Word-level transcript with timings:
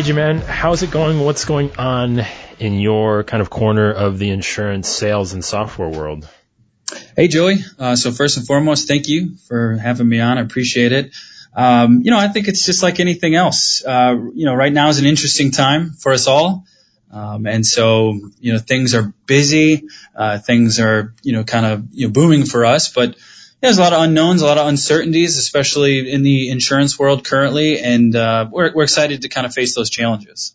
AJ 0.00 0.14
man, 0.14 0.38
how's 0.38 0.82
it 0.82 0.90
going? 0.90 1.20
What's 1.20 1.44
going 1.44 1.76
on 1.76 2.22
in 2.58 2.80
your 2.80 3.22
kind 3.22 3.42
of 3.42 3.50
corner 3.50 3.92
of 3.92 4.18
the 4.18 4.30
insurance 4.30 4.88
sales 4.88 5.34
and 5.34 5.44
software 5.44 5.90
world? 5.90 6.26
Hey, 7.14 7.28
Joey. 7.28 7.58
Uh, 7.78 7.96
so 7.96 8.10
first 8.10 8.38
and 8.38 8.46
foremost, 8.46 8.88
thank 8.88 9.08
you 9.08 9.36
for 9.46 9.76
having 9.76 10.08
me 10.08 10.18
on. 10.18 10.38
I 10.38 10.40
appreciate 10.40 10.92
it. 10.92 11.14
Um, 11.54 12.00
you 12.02 12.10
know, 12.10 12.18
I 12.18 12.28
think 12.28 12.48
it's 12.48 12.64
just 12.64 12.82
like 12.82 12.98
anything 12.98 13.34
else. 13.34 13.84
Uh, 13.84 14.16
you 14.32 14.46
know, 14.46 14.54
right 14.54 14.72
now 14.72 14.88
is 14.88 14.98
an 15.00 15.04
interesting 15.04 15.50
time 15.50 15.90
for 15.90 16.12
us 16.12 16.26
all. 16.26 16.64
Um, 17.12 17.46
and 17.46 17.66
so, 17.66 18.18
you 18.38 18.54
know, 18.54 18.58
things 18.58 18.94
are 18.94 19.12
busy, 19.26 19.86
uh, 20.16 20.38
things 20.38 20.80
are, 20.80 21.14
you 21.22 21.34
know, 21.34 21.44
kind 21.44 21.66
of, 21.66 21.88
you 21.92 22.06
know, 22.06 22.12
booming 22.14 22.46
for 22.46 22.64
us, 22.64 22.90
but 22.90 23.16
there's 23.60 23.78
a 23.78 23.80
lot 23.80 23.92
of 23.92 24.02
unknowns, 24.02 24.42
a 24.42 24.46
lot 24.46 24.58
of 24.58 24.66
uncertainties, 24.66 25.38
especially 25.38 26.10
in 26.10 26.22
the 26.22 26.50
insurance 26.50 26.98
world 26.98 27.24
currently. 27.24 27.80
And, 27.80 28.14
uh, 28.16 28.48
we're, 28.50 28.72
we're 28.74 28.84
excited 28.84 29.22
to 29.22 29.28
kind 29.28 29.46
of 29.46 29.52
face 29.52 29.74
those 29.74 29.90
challenges. 29.90 30.54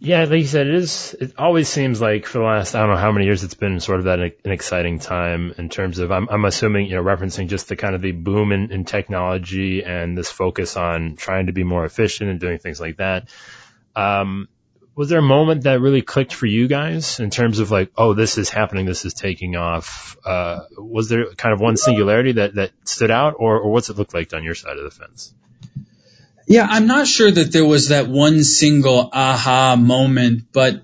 Yeah, 0.00 0.20
like 0.24 0.40
you 0.40 0.46
said, 0.46 0.68
it 0.68 0.74
is. 0.76 1.16
It 1.20 1.34
always 1.38 1.68
seems 1.68 2.00
like 2.00 2.24
for 2.24 2.38
the 2.38 2.44
last 2.44 2.76
I 2.76 2.80
don't 2.80 2.90
know 2.90 2.96
how 2.96 3.10
many 3.10 3.26
years 3.26 3.42
it's 3.42 3.54
been 3.54 3.80
sort 3.80 3.98
of 3.98 4.04
that 4.04 4.20
an 4.20 4.32
exciting 4.44 5.00
time 5.00 5.52
in 5.58 5.68
terms 5.68 5.98
of 5.98 6.12
I'm, 6.12 6.28
I'm 6.28 6.44
assuming 6.44 6.86
you 6.86 6.94
know 6.94 7.02
referencing 7.02 7.48
just 7.48 7.68
the 7.68 7.74
kind 7.74 7.96
of 7.96 8.00
the 8.00 8.12
boom 8.12 8.52
in, 8.52 8.70
in 8.70 8.84
technology 8.84 9.82
and 9.82 10.16
this 10.16 10.30
focus 10.30 10.76
on 10.76 11.16
trying 11.16 11.46
to 11.46 11.52
be 11.52 11.64
more 11.64 11.84
efficient 11.84 12.30
and 12.30 12.38
doing 12.38 12.58
things 12.58 12.80
like 12.80 12.98
that. 12.98 13.28
Um, 13.96 14.48
was 14.98 15.08
there 15.08 15.20
a 15.20 15.22
moment 15.22 15.62
that 15.62 15.80
really 15.80 16.02
clicked 16.02 16.34
for 16.34 16.46
you 16.46 16.66
guys 16.66 17.20
in 17.20 17.30
terms 17.30 17.60
of 17.60 17.70
like, 17.70 17.92
oh, 17.96 18.14
this 18.14 18.36
is 18.36 18.50
happening, 18.50 18.84
this 18.84 19.04
is 19.04 19.14
taking 19.14 19.54
off? 19.54 20.16
Uh, 20.24 20.62
was 20.76 21.08
there 21.08 21.26
kind 21.34 21.52
of 21.52 21.60
one 21.60 21.76
singularity 21.76 22.32
that 22.32 22.56
that 22.56 22.72
stood 22.82 23.12
out, 23.12 23.34
or, 23.38 23.60
or 23.60 23.70
what's 23.70 23.90
it 23.90 23.96
look 23.96 24.12
like 24.12 24.34
on 24.34 24.42
your 24.42 24.56
side 24.56 24.76
of 24.76 24.82
the 24.82 24.90
fence? 24.90 25.32
Yeah, 26.48 26.66
I'm 26.68 26.88
not 26.88 27.06
sure 27.06 27.30
that 27.30 27.52
there 27.52 27.64
was 27.64 27.90
that 27.90 28.08
one 28.08 28.42
single 28.42 29.08
aha 29.12 29.76
moment, 29.76 30.46
but 30.52 30.82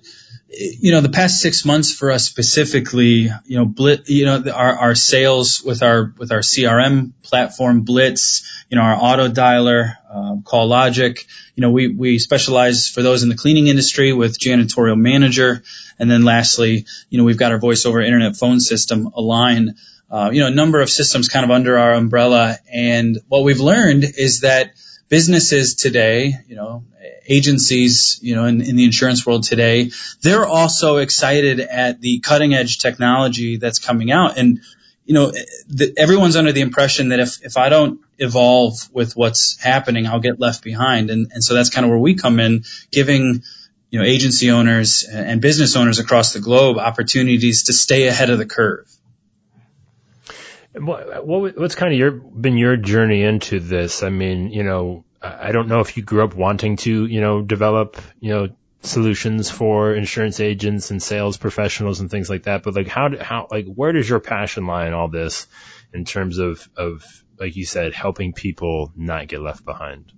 you 0.57 0.93
know, 0.93 1.01
the 1.01 1.09
past 1.09 1.41
six 1.41 1.65
months 1.65 1.93
for 1.95 2.11
us 2.11 2.25
specifically, 2.25 3.31
you 3.45 3.59
know, 3.59 3.65
Blitz, 3.65 4.09
you 4.09 4.25
know, 4.25 4.43
our, 4.53 4.77
our 4.77 4.95
sales 4.95 5.63
with 5.63 5.83
our, 5.83 6.13
with 6.19 6.33
our 6.33 6.41
CRM 6.41 7.13
platform, 7.23 7.83
Blitz, 7.83 8.65
you 8.69 8.77
know, 8.77 8.83
our 8.83 8.95
auto 8.95 9.29
dialer, 9.29 9.97
uh, 10.11 10.37
CallLogic, 10.43 11.25
you 11.57 11.61
know, 11.63 11.71
we, 11.71 11.89
we 11.89 12.19
specialize 12.19 12.89
for 12.89 13.03
those 13.03 13.23
in 13.23 13.29
the 13.29 13.37
cleaning 13.37 13.69
industry 13.69 14.13
with 14.13 14.39
janitorial 14.39 14.99
manager. 14.99 15.63
And 15.99 16.11
then 16.11 16.23
lastly, 16.23 16.87
you 17.11 17.19
know, 17.19 17.25
we've 17.25 17.39
got 17.39 17.53
our 17.53 17.59
voice 17.59 17.87
over 17.87 18.01
internet 18.01 18.37
phone 18.37 18.61
system, 18.61 19.11
Align, 19.15 19.77
uh, 20.11 20.31
you 20.33 20.41
know, 20.41 20.49
a 20.49 20.55
number 20.55 20.81
of 20.81 20.91
systems 20.91 21.29
kind 21.29 21.45
of 21.45 21.51
under 21.51 21.79
our 21.79 21.95
umbrella. 21.95 22.59
And 22.73 23.19
what 23.29 23.45
we've 23.45 23.61
learned 23.61 24.05
is 24.05 24.41
that 24.41 24.75
businesses 25.09 25.75
today, 25.75 26.35
you 26.49 26.57
know, 26.57 26.85
agencies, 27.27 28.19
you 28.23 28.35
know, 28.35 28.45
in, 28.45 28.61
in, 28.61 28.77
the 28.77 28.85
insurance 28.85 29.25
world 29.27 29.45
today, 29.45 29.91
they're 30.23 30.47
also 30.47 30.99
excited 30.99 31.61
at 31.61 32.01
the 32.01 32.21
cutting 32.21 32.55
edge 32.55 32.79
technology 32.79 33.57
that's 33.57 33.79
coming 33.79 34.11
out. 34.11 34.39
And, 34.39 34.61
you 35.05 35.15
know, 35.15 35.33
the, 35.69 35.95
everyone's 35.97 36.37
under 36.37 36.53
the 36.53 36.61
impression 36.61 37.11
that 37.11 37.21
if, 37.21 37.45
if 37.45 37.57
I 37.57 37.69
don't 37.69 38.01
evolve 38.19 38.89
with 38.93 39.17
what's 39.17 39.61
happening, 39.61 40.07
I'll 40.07 40.21
get 40.21 40.41
left 40.41 40.63
behind. 40.63 41.11
And, 41.11 41.31
and 41.33 41.45
so 41.45 41.55
that's 41.55 41.71
kind 41.71 41.85
of 41.85 41.91
where 41.91 41.99
we 41.99 42.15
come 42.15 42.41
in, 42.41 42.65
giving, 42.91 43.43
you 43.91 43.99
know, 43.99 44.05
agency 44.05 44.51
owners 44.51 45.05
and 45.05 45.41
business 45.41 45.77
owners 45.77 45.99
across 45.99 46.33
the 46.33 46.41
globe 46.41 46.79
opportunities 46.79 47.65
to 47.65 47.73
stay 47.73 48.07
ahead 48.07 48.31
of 48.31 48.39
the 48.39 48.47
curve. 48.47 48.91
What, 50.75 51.27
what, 51.27 51.57
what's 51.57 51.75
kind 51.75 51.93
of 51.93 51.99
your 51.99 52.11
been 52.11 52.59
your 52.59 52.77
journey 52.77 53.23
into 53.23 53.61
this? 53.61 54.03
I 54.03 54.09
mean, 54.09 54.51
you 54.51 54.65
know, 54.65 55.05
I 55.23 55.53
don't 55.53 55.69
know 55.69 55.81
if 55.81 55.97
you 55.97 56.03
grew 56.03 56.25
up 56.25 56.35
wanting 56.35 56.77
to, 56.79 57.07
you 57.07 57.21
know, 57.21 57.43
develop, 57.43 58.01
you 58.21 58.31
know, 58.31 58.49
solutions 58.83 59.51
for 59.51 59.95
insurance 59.95 60.41
agents 60.41 60.91
and 60.91 61.03
sales 61.03 61.37
professionals 61.37 62.01
and 62.01 62.11
things 62.11 62.29
like 62.29 62.43
that. 62.43 62.63
But 62.63 62.75
like, 62.75 62.89
how, 62.89 63.11
how, 63.19 63.49
like, 63.51 63.67
where 63.67 63.93
does 63.93 64.09
your 64.09 64.21
passion 64.21 64.67
lie 64.67 64.87
in 64.87 64.93
all 64.93 65.09
this 65.09 65.47
in 65.93 66.05
terms 66.05 66.39
of, 66.39 66.69
of, 66.77 67.05
like 67.39 67.57
you 67.57 67.65
said, 67.65 67.95
helping 67.95 68.33
people 68.33 68.93
not 68.95 69.29
get 69.29 69.41
left 69.41 69.65
behind? 69.65 70.13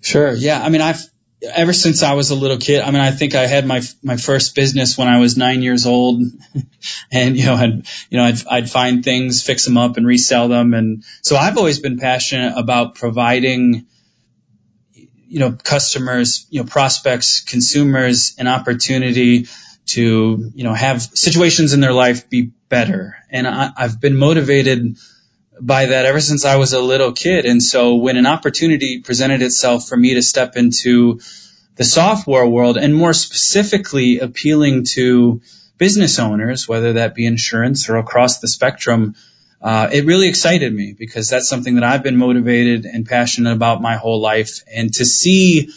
Sure. 0.00 0.32
Yeah. 0.32 0.62
I 0.62 0.68
mean, 0.70 0.80
I've, 0.80 1.02
ever 1.42 1.72
since 1.72 2.02
I 2.02 2.14
was 2.14 2.30
a 2.30 2.34
little 2.34 2.58
kid, 2.58 2.82
I 2.82 2.90
mean, 2.90 3.00
I 3.00 3.10
think 3.10 3.34
I 3.34 3.46
had 3.46 3.66
my 3.66 3.82
my 4.02 4.16
first 4.16 4.54
business 4.54 4.98
when 4.98 5.08
I 5.08 5.18
was 5.18 5.36
nine 5.36 5.62
years 5.62 5.86
old, 5.86 6.22
and 7.12 7.36
you 7.36 7.46
know, 7.46 7.54
I'd 7.54 7.86
you 8.10 8.18
know, 8.18 8.24
I'd 8.24 8.46
I'd 8.46 8.70
find 8.70 9.04
things, 9.04 9.42
fix 9.42 9.64
them 9.64 9.78
up, 9.78 9.96
and 9.96 10.06
resell 10.06 10.48
them, 10.48 10.74
and 10.74 11.04
so 11.22 11.36
I've 11.36 11.58
always 11.58 11.80
been 11.80 11.98
passionate 11.98 12.54
about 12.56 12.94
providing 12.94 13.86
you 15.28 15.40
know, 15.40 15.52
customers, 15.52 16.46
you 16.48 16.62
know, 16.62 16.66
prospects, 16.66 17.42
consumers 17.42 18.34
an 18.38 18.48
opportunity 18.48 19.46
to, 19.84 20.50
you 20.54 20.64
know, 20.64 20.72
have 20.72 21.02
situations 21.02 21.74
in 21.74 21.80
their 21.80 21.92
life 21.92 22.30
be 22.30 22.50
better. 22.68 23.16
And 23.30 23.46
I, 23.46 23.70
I've 23.76 24.00
been 24.00 24.16
motivated 24.16 24.96
by 25.60 25.86
that 25.86 26.06
ever 26.06 26.20
since 26.20 26.44
I 26.44 26.56
was 26.56 26.72
a 26.72 26.80
little 26.80 27.12
kid. 27.12 27.44
And 27.44 27.62
so 27.62 27.96
when 27.96 28.16
an 28.16 28.26
opportunity 28.26 29.00
presented 29.00 29.42
itself 29.42 29.88
for 29.88 29.96
me 29.96 30.14
to 30.14 30.22
step 30.22 30.56
into 30.56 31.20
the 31.76 31.84
software 31.84 32.46
world 32.46 32.76
and 32.76 32.94
more 32.94 33.12
specifically 33.12 34.18
appealing 34.18 34.84
to 34.84 35.40
business 35.78 36.18
owners, 36.18 36.68
whether 36.68 36.94
that 36.94 37.14
be 37.14 37.26
insurance 37.26 37.88
or 37.88 37.96
across 37.96 38.40
the 38.40 38.48
spectrum, 38.48 39.14
uh, 39.60 39.88
it 39.92 40.04
really 40.04 40.28
excited 40.28 40.72
me 40.72 40.94
because 40.96 41.28
that's 41.28 41.48
something 41.48 41.76
that 41.76 41.84
I've 41.84 42.02
been 42.02 42.16
motivated 42.16 42.84
and 42.84 43.06
passionate 43.06 43.52
about 43.52 43.82
my 43.82 43.96
whole 43.96 44.20
life. 44.20 44.62
And 44.72 44.92
to 44.94 45.04
see 45.04 45.70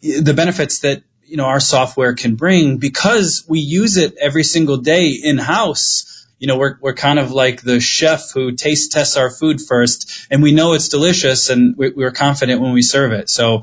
the 0.00 0.34
benefits 0.34 0.80
that 0.80 1.02
you 1.24 1.36
know 1.36 1.44
our 1.44 1.60
software 1.60 2.14
can 2.14 2.36
bring 2.36 2.78
because 2.78 3.44
we 3.48 3.60
use 3.60 3.96
it 3.96 4.16
every 4.18 4.44
single 4.44 4.78
day 4.78 5.10
in 5.10 5.38
house. 5.38 6.17
You 6.38 6.46
know, 6.46 6.56
we're 6.56 6.76
we're 6.80 6.94
kind 6.94 7.18
of 7.18 7.32
like 7.32 7.62
the 7.62 7.80
chef 7.80 8.30
who 8.32 8.52
taste 8.52 8.92
tests 8.92 9.16
our 9.16 9.30
food 9.30 9.60
first, 9.60 10.26
and 10.30 10.42
we 10.42 10.52
know 10.52 10.74
it's 10.74 10.88
delicious, 10.88 11.50
and 11.50 11.76
we're 11.76 12.12
confident 12.12 12.60
when 12.60 12.72
we 12.72 12.82
serve 12.82 13.12
it. 13.12 13.28
So 13.28 13.62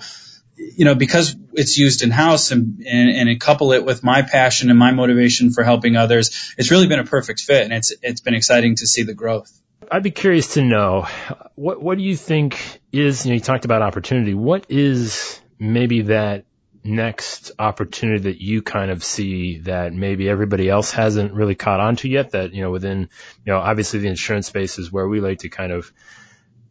you 0.57 0.85
know, 0.85 0.95
because 0.95 1.35
it's 1.53 1.77
used 1.77 2.01
in 2.01 2.11
house 2.11 2.51
and, 2.51 2.83
and, 2.85 3.29
and 3.29 3.39
couple 3.39 3.73
it 3.73 3.83
with 3.83 4.03
my 4.03 4.21
passion 4.21 4.69
and 4.69 4.79
my 4.79 4.91
motivation 4.91 5.51
for 5.51 5.63
helping 5.63 5.95
others, 5.95 6.53
it's 6.57 6.71
really 6.71 6.87
been 6.87 6.99
a 6.99 7.05
perfect 7.05 7.41
fit 7.41 7.63
and 7.63 7.73
it's, 7.73 7.93
it's 8.01 8.21
been 8.21 8.33
exciting 8.33 8.75
to 8.75 8.87
see 8.87 9.03
the 9.03 9.13
growth. 9.13 9.51
I'd 9.91 10.03
be 10.03 10.11
curious 10.11 10.53
to 10.53 10.63
know 10.63 11.07
what, 11.55 11.81
what 11.81 11.97
do 11.97 12.03
you 12.03 12.15
think 12.15 12.81
is, 12.91 13.25
you 13.25 13.31
know, 13.31 13.35
you 13.35 13.41
talked 13.41 13.65
about 13.65 13.81
opportunity. 13.81 14.33
What 14.33 14.67
is 14.69 15.39
maybe 15.59 16.03
that 16.03 16.45
next 16.85 17.51
opportunity 17.57 18.23
that 18.23 18.41
you 18.41 18.61
kind 18.61 18.91
of 18.91 19.03
see 19.03 19.59
that 19.59 19.93
maybe 19.93 20.29
everybody 20.29 20.69
else 20.69 20.91
hasn't 20.91 21.33
really 21.33 21.55
caught 21.55 21.79
on 21.79 21.95
to 21.97 22.09
yet 22.09 22.31
that, 22.31 22.53
you 22.53 22.61
know, 22.61 22.71
within, 22.71 23.09
you 23.45 23.53
know, 23.53 23.57
obviously 23.57 23.99
the 23.99 24.07
insurance 24.07 24.47
space 24.47 24.77
is 24.77 24.91
where 24.91 25.07
we 25.07 25.19
like 25.19 25.39
to 25.39 25.49
kind 25.49 25.71
of, 25.71 25.91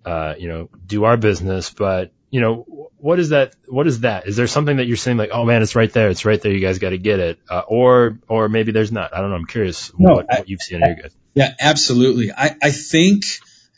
uh, 0.04 0.34
you 0.38 0.48
know, 0.48 0.70
do 0.86 1.04
our 1.04 1.16
business, 1.16 1.70
but 1.70 2.12
you 2.30 2.40
know, 2.40 2.90
what 2.96 3.20
is 3.20 3.28
that? 3.28 3.54
What 3.68 3.86
is 3.86 4.00
that? 4.00 4.26
Is 4.26 4.34
there 4.34 4.48
something 4.48 4.78
that 4.78 4.86
you're 4.86 4.96
saying 4.96 5.18
like, 5.18 5.30
oh 5.32 5.44
man, 5.44 5.62
it's 5.62 5.76
right 5.76 5.92
there, 5.92 6.10
it's 6.10 6.24
right 6.24 6.40
there, 6.40 6.50
you 6.50 6.58
guys 6.58 6.80
got 6.80 6.90
to 6.90 6.98
get 6.98 7.20
it, 7.20 7.38
uh, 7.48 7.62
or 7.68 8.18
or 8.26 8.48
maybe 8.48 8.72
there's 8.72 8.90
not. 8.90 9.14
I 9.14 9.20
don't 9.20 9.30
know. 9.30 9.36
I'm 9.36 9.46
curious 9.46 9.92
no, 9.96 10.14
what, 10.14 10.32
I, 10.32 10.38
what 10.38 10.48
you've 10.48 10.60
seen 10.60 10.80
your. 10.80 11.10
Yeah, 11.34 11.54
absolutely. 11.60 12.32
I 12.32 12.56
I 12.60 12.72
think 12.72 13.24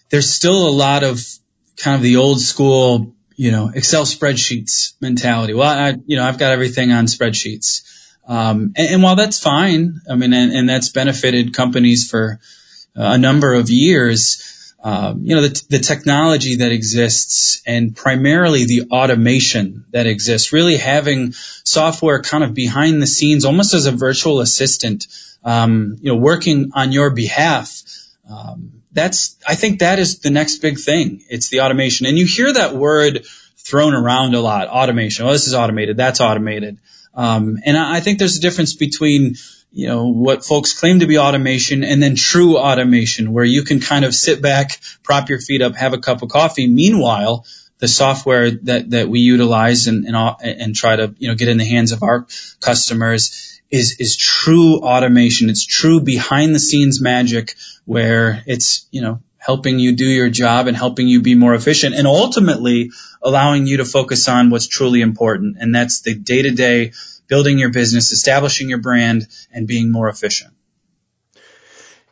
there's 0.08 0.32
still 0.32 0.66
a 0.66 0.70
lot 0.70 1.02
of 1.02 1.20
kind 1.76 1.96
of 1.96 2.02
the 2.02 2.16
old 2.16 2.40
school, 2.40 3.14
you 3.36 3.52
know, 3.52 3.70
Excel 3.74 4.04
spreadsheets 4.04 4.94
mentality. 5.00 5.54
Well, 5.54 5.68
I 5.68 5.94
you 6.06 6.16
know 6.16 6.24
I've 6.24 6.38
got 6.38 6.52
everything 6.52 6.92
on 6.92 7.06
spreadsheets, 7.06 7.82
um, 8.26 8.72
and, 8.76 8.88
and 8.88 9.02
while 9.02 9.16
that's 9.16 9.38
fine, 9.38 10.00
I 10.10 10.16
mean, 10.16 10.32
and, 10.32 10.52
and 10.52 10.68
that's 10.68 10.88
benefited 10.88 11.54
companies 11.54 12.10
for 12.10 12.40
a 12.94 13.18
number 13.18 13.54
of 13.54 13.68
years 13.70 14.56
um, 14.86 15.22
you 15.24 15.34
know, 15.34 15.42
the, 15.42 15.66
the 15.68 15.78
technology 15.80 16.56
that 16.58 16.70
exists 16.70 17.60
and 17.66 17.96
primarily 17.96 18.66
the 18.66 18.88
automation 18.92 19.84
that 19.90 20.06
exists, 20.06 20.52
really 20.52 20.76
having 20.76 21.32
software 21.32 22.22
kind 22.22 22.44
of 22.44 22.54
behind 22.54 23.02
the 23.02 23.06
scenes, 23.08 23.44
almost 23.44 23.74
as 23.74 23.86
a 23.86 23.90
virtual 23.90 24.38
assistant, 24.38 25.08
um, 25.42 25.96
you 26.00 26.12
know, 26.12 26.18
working 26.20 26.70
on 26.74 26.92
your 26.92 27.10
behalf. 27.10 27.82
Um, 28.28 28.82
that's, 28.92 29.36
I 29.46 29.54
think 29.54 29.80
that 29.80 29.98
is 29.98 30.20
the 30.20 30.30
next 30.30 30.58
big 30.58 30.78
thing. 30.78 31.22
It's 31.28 31.48
the 31.48 31.60
automation. 31.60 32.06
And 32.06 32.18
you 32.18 32.26
hear 32.26 32.52
that 32.52 32.74
word 32.74 33.26
thrown 33.58 33.94
around 33.94 34.34
a 34.34 34.40
lot, 34.40 34.68
automation. 34.68 35.26
Oh, 35.26 35.32
this 35.32 35.46
is 35.46 35.54
automated. 35.54 35.96
That's 35.96 36.20
automated. 36.20 36.78
Um, 37.14 37.58
and 37.64 37.76
I, 37.76 37.96
I 37.96 38.00
think 38.00 38.18
there's 38.18 38.38
a 38.38 38.40
difference 38.40 38.74
between 38.74 39.36
you 39.72 39.88
know, 39.88 40.06
what 40.06 40.44
folks 40.44 40.78
claim 40.78 41.00
to 41.00 41.06
be 41.06 41.18
automation 41.18 41.84
and 41.84 42.02
then 42.02 42.14
true 42.16 42.56
automation 42.56 43.32
where 43.32 43.44
you 43.44 43.62
can 43.62 43.78
kind 43.78 44.06
of 44.06 44.14
sit 44.14 44.40
back, 44.40 44.80
prop 45.02 45.28
your 45.28 45.38
feet 45.38 45.60
up, 45.60 45.74
have 45.76 45.92
a 45.92 45.98
cup 45.98 46.22
of 46.22 46.30
coffee. 46.30 46.66
Meanwhile, 46.66 47.44
the 47.78 47.88
software 47.88 48.52
that, 48.52 48.90
that 48.90 49.08
we 49.08 49.20
utilize 49.20 49.86
and, 49.86 50.06
and, 50.06 50.16
and 50.42 50.74
try 50.74 50.96
to, 50.96 51.14
you 51.18 51.28
know, 51.28 51.34
get 51.34 51.48
in 51.48 51.58
the 51.58 51.64
hands 51.64 51.92
of 51.92 52.02
our 52.02 52.26
customers 52.60 53.55
is, 53.70 53.96
is 53.98 54.16
true 54.16 54.78
automation. 54.78 55.50
It's 55.50 55.66
true 55.66 56.00
behind 56.00 56.54
the 56.54 56.58
scenes 56.58 57.00
magic 57.00 57.54
where 57.84 58.42
it's, 58.46 58.86
you 58.90 59.02
know, 59.02 59.20
helping 59.38 59.78
you 59.78 59.92
do 59.92 60.06
your 60.06 60.28
job 60.28 60.66
and 60.66 60.76
helping 60.76 61.06
you 61.06 61.22
be 61.22 61.34
more 61.34 61.54
efficient 61.54 61.94
and 61.94 62.06
ultimately 62.06 62.90
allowing 63.22 63.66
you 63.66 63.76
to 63.76 63.84
focus 63.84 64.28
on 64.28 64.50
what's 64.50 64.66
truly 64.66 65.00
important. 65.00 65.56
And 65.60 65.74
that's 65.74 66.00
the 66.00 66.14
day 66.14 66.42
to 66.42 66.50
day 66.50 66.92
building 67.28 67.58
your 67.58 67.70
business, 67.70 68.12
establishing 68.12 68.68
your 68.68 68.78
brand 68.78 69.28
and 69.52 69.66
being 69.66 69.90
more 69.90 70.08
efficient. 70.08 70.52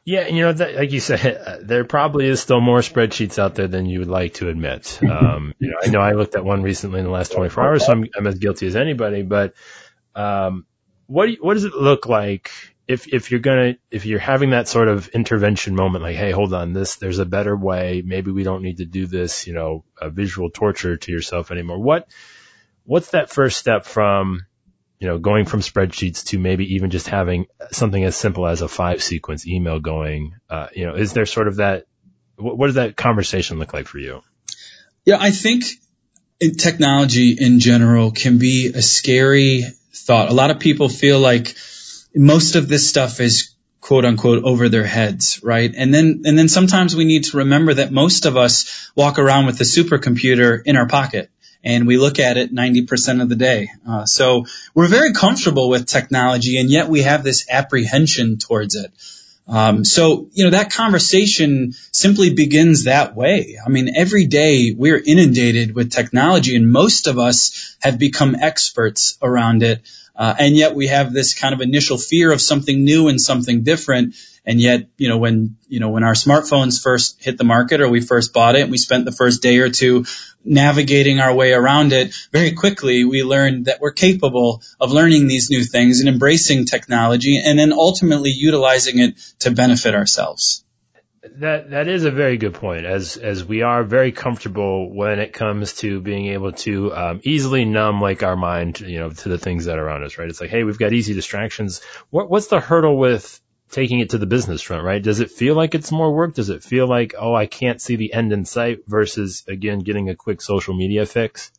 Yeah, 0.05 0.27
you 0.27 0.43
know, 0.43 0.53
that, 0.53 0.75
like 0.75 0.93
you 0.93 1.01
said, 1.01 1.63
there 1.67 1.85
probably 1.85 2.27
is 2.27 2.41
still 2.41 2.61
more 2.61 2.81
spreadsheets 2.81 3.39
out 3.39 3.55
there 3.55 3.69
than 3.69 3.87
you 3.87 4.01
would 4.01 4.09
like 4.09 4.35
to 4.35 4.49
admit. 4.49 5.01
Um, 5.15 5.55
you 5.59 5.71
know, 5.71 5.77
I 5.83 5.89
know 5.89 6.01
I 6.01 6.13
looked 6.13 6.35
at 6.35 6.45
one 6.45 6.63
recently 6.63 6.99
in 6.99 7.05
the 7.05 7.11
last 7.11 7.33
24 7.33 7.65
hours, 7.65 7.87
so 7.87 7.93
I'm, 7.93 8.05
I'm 8.17 8.27
as 8.27 8.39
guilty 8.39 8.67
as 8.67 8.77
anybody. 8.77 9.23
But 9.23 9.55
um, 10.15 10.67
what 11.07 11.31
you, 11.31 11.39
what 11.41 11.55
does 11.55 11.65
it 11.65 11.75
look 11.75 12.07
like 12.07 12.51
if 12.87 13.13
if 13.13 13.31
you're 13.31 13.41
gonna 13.41 13.77
if 13.91 14.07
you're 14.07 14.19
having 14.19 14.51
that 14.51 14.69
sort 14.69 14.89
of 14.89 15.09
intervention 15.09 15.75
moment, 15.75 16.03
like, 16.05 16.17
hey, 16.17 16.31
hold 16.31 16.53
on, 16.53 16.73
this 16.73 16.97
there's 16.97 17.19
a 17.19 17.27
better 17.27 17.57
way. 17.57 18.03
Maybe 18.05 18.31
we 18.31 18.43
don't 18.43 18.63
need 18.63 18.79
to 18.79 18.85
do 18.85 19.07
this, 19.07 19.47
you 19.47 19.55
know, 19.55 19.85
a 20.01 20.11
visual 20.11 20.51
torture 20.51 20.97
to 20.97 21.13
yourself 21.13 21.51
anymore. 21.51 21.79
What 21.79 22.09
what's 22.85 23.11
that 23.11 23.31
first 23.31 23.59
step 23.59 23.87
from 23.87 24.47
you 25.05 25.11
know, 25.11 25.19
going 25.19 25.45
from 25.45 25.61
spreadsheets 25.61 26.25
to 26.25 26.39
maybe 26.39 26.77
even 26.77 26.89
just 26.89 27.09
having 27.09 27.47
something 27.73 28.03
as 28.03 28.17
simple 28.17 28.47
as 28.47 28.63
a 28.63 28.69
five 28.69 29.03
sequence 29.03 29.47
email 29.47 29.79
going, 29.79 30.35
uh, 30.49 30.69
you 30.75 30.87
know, 30.87 30.95
is 30.95 31.13
there 31.13 31.27
sort 31.27 31.47
of 31.47 31.57
that, 31.57 31.85
what, 32.37 32.57
what 32.57 32.67
does 32.69 32.77
that 32.77 32.97
conversation 32.97 33.59
look 33.59 33.75
like 33.75 33.87
for 33.87 33.99
you? 33.99 34.23
Yeah, 35.05 35.19
I 35.21 35.31
think 35.31 35.65
technology 36.59 37.37
in 37.39 37.61
general 37.61 38.13
can 38.13 38.39
be 38.39 38.73
a 38.75 38.81
scary 38.81 39.65
thought. 39.95 40.29
A 40.29 40.35
lot 40.35 40.51
of 40.51 40.59
people 40.59 40.89
feel 40.89 41.21
like 41.21 41.57
most 42.15 42.57
of 42.57 42.69
this 42.69 42.89
stuff 42.89 43.21
is 43.21 43.55
quote 43.81 44.05
unquote 44.05 44.45
over 44.45 44.69
their 44.69 44.87
heads, 44.87 45.41
right? 45.43 45.73
And 45.77 45.93
then, 45.93 46.23
and 46.25 46.39
then 46.39 46.49
sometimes 46.49 46.97
we 46.97 47.05
need 47.05 47.25
to 47.25 47.39
remember 47.39 47.75
that 47.75 47.93
most 47.93 48.25
of 48.25 48.37
us 48.37 48.91
walk 48.95 49.19
around 49.19 49.47
with 49.47 49.59
the 49.59 49.65
supercomputer 49.65 50.63
in 50.65 50.77
our 50.77 50.89
pocket 50.89 51.31
and 51.63 51.87
we 51.87 51.97
look 51.97 52.19
at 52.19 52.37
it 52.37 52.55
90% 52.55 53.23
of 53.23 53.29
the 53.29 53.37
day. 53.37 53.69
Uh, 53.89 54.05
so 54.07 54.47
we're 54.75 54.89
very 54.89 55.13
comfortable 55.13 55.69
with 55.69 55.87
technology 55.87 56.59
and 56.59 56.71
yet 56.71 56.89
we 56.89 57.03
have 57.03 57.25
this 57.25 57.47
apprehension 57.51 58.39
towards 58.39 58.75
it. 58.75 58.93
Um, 59.47 59.85
so, 59.85 60.29
you 60.33 60.45
know, 60.45 60.51
that 60.51 60.73
conversation 60.73 61.75
simply 61.93 62.33
begins 62.33 62.85
that 62.85 63.15
way. 63.15 63.59
I 63.65 63.69
mean, 63.69 63.95
every 63.95 64.27
day 64.27 64.75
we're 64.77 65.03
inundated 65.05 65.75
with 65.75 65.93
technology 65.93 66.57
and 66.57 66.71
most 66.71 67.07
of 67.07 67.19
us 67.19 67.77
have 67.81 67.99
become 67.99 68.35
experts 68.35 69.19
around 69.21 69.63
it. 69.63 69.83
Uh, 70.17 70.35
and 70.39 70.57
yet 70.57 70.75
we 70.75 70.87
have 70.87 71.13
this 71.13 71.35
kind 71.35 71.55
of 71.55 71.61
initial 71.61 71.99
fear 71.99 72.31
of 72.31 72.41
something 72.41 72.85
new 72.85 73.09
and 73.09 73.21
something 73.21 73.65
different. 73.65 74.15
And 74.47 74.61
yet, 74.61 74.89
you 74.97 75.09
know, 75.09 75.19
when, 75.19 75.57
you 75.69 75.81
know, 75.81 75.89
when 75.89 76.05
our 76.05 76.13
smartphones 76.13 76.81
first 76.81 77.23
hit 77.23 77.39
the 77.39 77.45
market 77.45 77.81
or 77.81 77.89
we 77.89 78.01
first 78.01 78.33
bought 78.33 78.57
it 78.57 78.63
and 78.63 78.71
we 78.71 78.79
spent 78.79 79.07
the 79.07 79.13
first 79.13 79.43
day 79.43 79.59
or 79.59 79.71
two 79.71 80.05
navigating 80.45 81.19
our 81.19 81.35
way 81.35 81.53
around 81.53 81.93
it, 81.93 82.15
very 82.31 82.53
quickly 82.53 83.05
we 83.05 83.25
learned 83.25 83.65
that 83.65 83.81
we're 83.81 83.93
capable 83.93 84.63
of 84.79 84.93
learning 84.93 85.27
these 85.27 85.51
new 85.51 85.65
things 85.65 86.01
and 86.01 86.09
embracing 86.09 86.67
technology 86.67 87.43
and 87.45 87.59
then 87.59 87.73
ultimately 87.73 88.31
utilizing 88.31 88.99
it 88.99 89.17
to 89.41 89.51
benefit 89.51 89.95
ourselves. 89.95 90.65
That 91.37 91.71
that 91.71 91.89
is 91.89 92.05
a 92.05 92.11
very 92.11 92.37
good 92.37 92.55
point. 92.55 92.85
As 92.85 93.17
as 93.17 93.45
we 93.45 93.63
are 93.63 93.83
very 93.83 94.13
comfortable 94.13 94.93
when 94.95 95.19
it 95.21 95.33
comes 95.33 95.73
to 95.75 96.01
being 96.01 96.27
able 96.27 96.53
to 96.53 96.95
um, 96.95 97.21
easily 97.25 97.65
numb 97.65 98.01
like 98.01 98.23
our 98.23 98.37
mind, 98.37 98.81
you 98.81 98.99
know, 98.99 99.11
to 99.11 99.29
the 99.29 99.39
things 99.39 99.65
that 99.65 99.79
are 99.79 99.87
around 99.87 100.05
us. 100.05 100.19
Right? 100.19 100.29
It's 100.29 100.41
like, 100.41 100.51
hey, 100.51 100.65
we've 100.65 100.79
got 100.79 100.93
easy 100.93 101.15
distractions. 101.15 101.81
What 102.11 102.29
what's 102.29 102.49
the 102.49 102.61
hurdle 102.61 102.99
with 102.99 103.41
taking 103.71 104.01
it 104.01 104.11
to 104.11 104.19
the 104.19 104.27
business 104.27 104.63
front, 104.63 104.85
right? 104.85 105.03
Does 105.03 105.21
it 105.21 105.31
feel 105.31 105.55
like 105.55 105.75
it's 105.75 105.91
more 105.91 106.15
work? 106.15 106.35
Does 106.35 106.49
it 106.49 106.63
feel 106.63 106.87
like, 106.87 107.15
oh, 107.19 107.35
I 107.35 107.47
can't 107.47 107.81
see 107.81 107.97
the 107.97 108.13
end 108.13 108.33
in 108.33 108.45
sight 108.45 108.81
versus 108.87 109.45
again, 109.49 109.81
getting 109.81 110.09
a 110.11 110.15
quick 110.15 110.41
social 110.41 110.75
media 110.75 111.07
fix? 111.07 111.51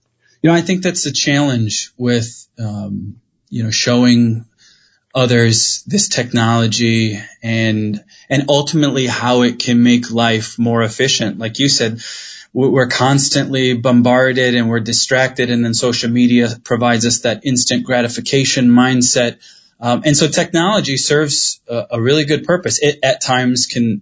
You 0.42 0.50
know, 0.50 0.56
I 0.56 0.62
think 0.62 0.84
that's 0.84 1.04
the 1.04 1.12
challenge 1.12 1.92
with, 1.98 2.48
um, 2.58 3.20
you 3.50 3.64
know, 3.64 3.72
showing 3.72 4.46
others 5.16 5.84
this 5.88 6.10
technology 6.10 7.20
and, 7.42 8.04
and 8.30 8.44
ultimately 8.50 9.08
how 9.08 9.44
it 9.44 9.58
can 9.58 9.82
make 9.82 10.12
life 10.12 10.60
more 10.60 10.84
efficient. 10.84 11.40
Like 11.40 11.58
you 11.58 11.70
said, 11.70 12.02
we're 12.54 12.88
constantly 12.88 13.74
bombarded 13.74 14.56
and 14.56 14.70
we're 14.70 14.80
distracted 14.80 15.50
and 15.50 15.66
then 15.66 15.74
social 15.74 16.10
media 16.10 16.50
provides 16.64 17.06
us 17.06 17.20
that 17.22 17.46
instant 17.46 17.86
gratification 17.86 18.68
mindset 18.68 19.40
um, 19.80 20.04
and 20.06 20.16
so 20.16 20.28
technology 20.28 20.98
serves 20.98 21.60
a, 21.68 21.88
a, 21.92 22.02
really 22.02 22.26
good 22.26 22.46
purpose. 22.46 22.82
It 22.82 23.00
at 23.04 23.22
times 23.22 23.66
can, 23.66 24.02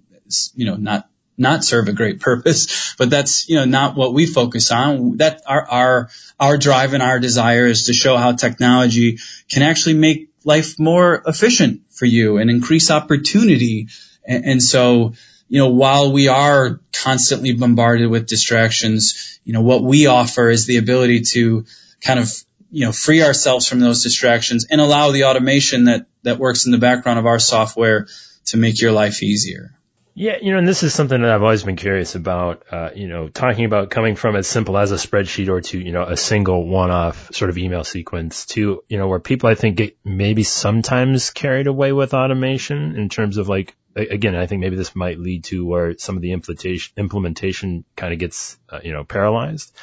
you 0.55 0.65
know, 0.65 0.75
not 0.75 1.09
not 1.35 1.63
serve 1.63 1.87
a 1.87 1.93
great 1.93 2.19
purpose, 2.19 2.93
but 2.97 3.09
that's 3.09 3.49
you 3.49 3.55
know 3.55 3.65
not 3.65 3.95
what 3.95 4.13
we 4.13 4.25
focus 4.25 4.71
on. 4.71 5.17
That 5.17 5.41
our 5.47 5.67
our 5.67 6.09
our 6.39 6.57
drive 6.57 6.93
and 6.93 7.01
our 7.01 7.19
desire 7.19 7.65
is 7.65 7.87
to 7.87 7.93
show 7.93 8.17
how 8.17 8.33
technology 8.33 9.17
can 9.49 9.63
actually 9.63 9.95
make 9.95 10.29
life 10.43 10.79
more 10.79 11.23
efficient 11.25 11.81
for 11.91 12.05
you 12.05 12.37
and 12.37 12.49
increase 12.49 12.91
opportunity. 12.91 13.87
And, 14.25 14.45
and 14.45 14.63
so 14.63 15.13
you 15.49 15.59
know, 15.59 15.69
while 15.69 16.11
we 16.11 16.29
are 16.29 16.79
constantly 16.91 17.53
bombarded 17.53 18.09
with 18.09 18.25
distractions, 18.25 19.39
you 19.43 19.53
know, 19.53 19.61
what 19.61 19.83
we 19.83 20.07
offer 20.07 20.49
is 20.49 20.65
the 20.65 20.77
ability 20.77 21.21
to 21.33 21.65
kind 22.01 22.19
of 22.19 22.31
you 22.71 22.85
know, 22.85 22.91
free 22.91 23.21
ourselves 23.21 23.67
from 23.67 23.79
those 23.79 24.01
distractions 24.01 24.65
and 24.67 24.81
allow 24.81 25.11
the 25.11 25.25
automation 25.25 25.85
that, 25.85 26.07
that 26.23 26.39
works 26.39 26.65
in 26.65 26.71
the 26.71 26.79
background 26.79 27.19
of 27.19 27.27
our 27.27 27.37
software 27.37 28.07
to 28.45 28.57
make 28.57 28.81
your 28.81 28.91
life 28.91 29.21
easier. 29.21 29.75
Yeah, 30.15 30.37
you 30.39 30.51
know, 30.51 30.59
and 30.59 30.67
this 30.67 30.83
is 30.83 30.93
something 30.93 31.19
that 31.19 31.31
I've 31.31 31.41
always 31.41 31.63
been 31.63 31.75
curious 31.75 32.13
about, 32.13 32.63
uh, 32.69 32.91
you 32.93 33.07
know, 33.07 33.29
talking 33.29 33.65
about 33.65 33.89
coming 33.89 34.15
from 34.15 34.35
as 34.35 34.45
simple 34.45 34.77
as 34.77 34.91
a 34.91 34.95
spreadsheet 34.95 35.49
or 35.49 35.61
to, 35.61 35.79
you 35.79 35.91
know, 35.91 36.03
a 36.03 36.15
single 36.15 36.67
one-off 36.67 37.33
sort 37.33 37.49
of 37.49 37.57
email 37.57 37.83
sequence 37.83 38.45
to, 38.47 38.83
you 38.87 38.97
know, 38.99 39.07
where 39.07 39.19
people 39.19 39.49
I 39.49 39.55
think 39.55 39.77
get 39.77 39.97
maybe 40.03 40.43
sometimes 40.43 41.31
carried 41.31 41.65
away 41.65 41.93
with 41.93 42.13
automation 42.13 42.95
in 42.95 43.09
terms 43.09 43.37
of 43.37 43.49
like, 43.49 43.75
again, 43.95 44.35
I 44.35 44.45
think 44.45 44.61
maybe 44.61 44.75
this 44.75 44.95
might 44.95 45.17
lead 45.17 45.45
to 45.45 45.65
where 45.65 45.97
some 45.97 46.15
of 46.15 46.21
the 46.21 46.33
implementation, 46.33 46.93
implementation 46.95 47.83
kind 47.95 48.13
of 48.13 48.19
gets, 48.19 48.59
uh, 48.69 48.81
you 48.83 48.93
know, 48.93 49.03
paralyzed. 49.03 49.75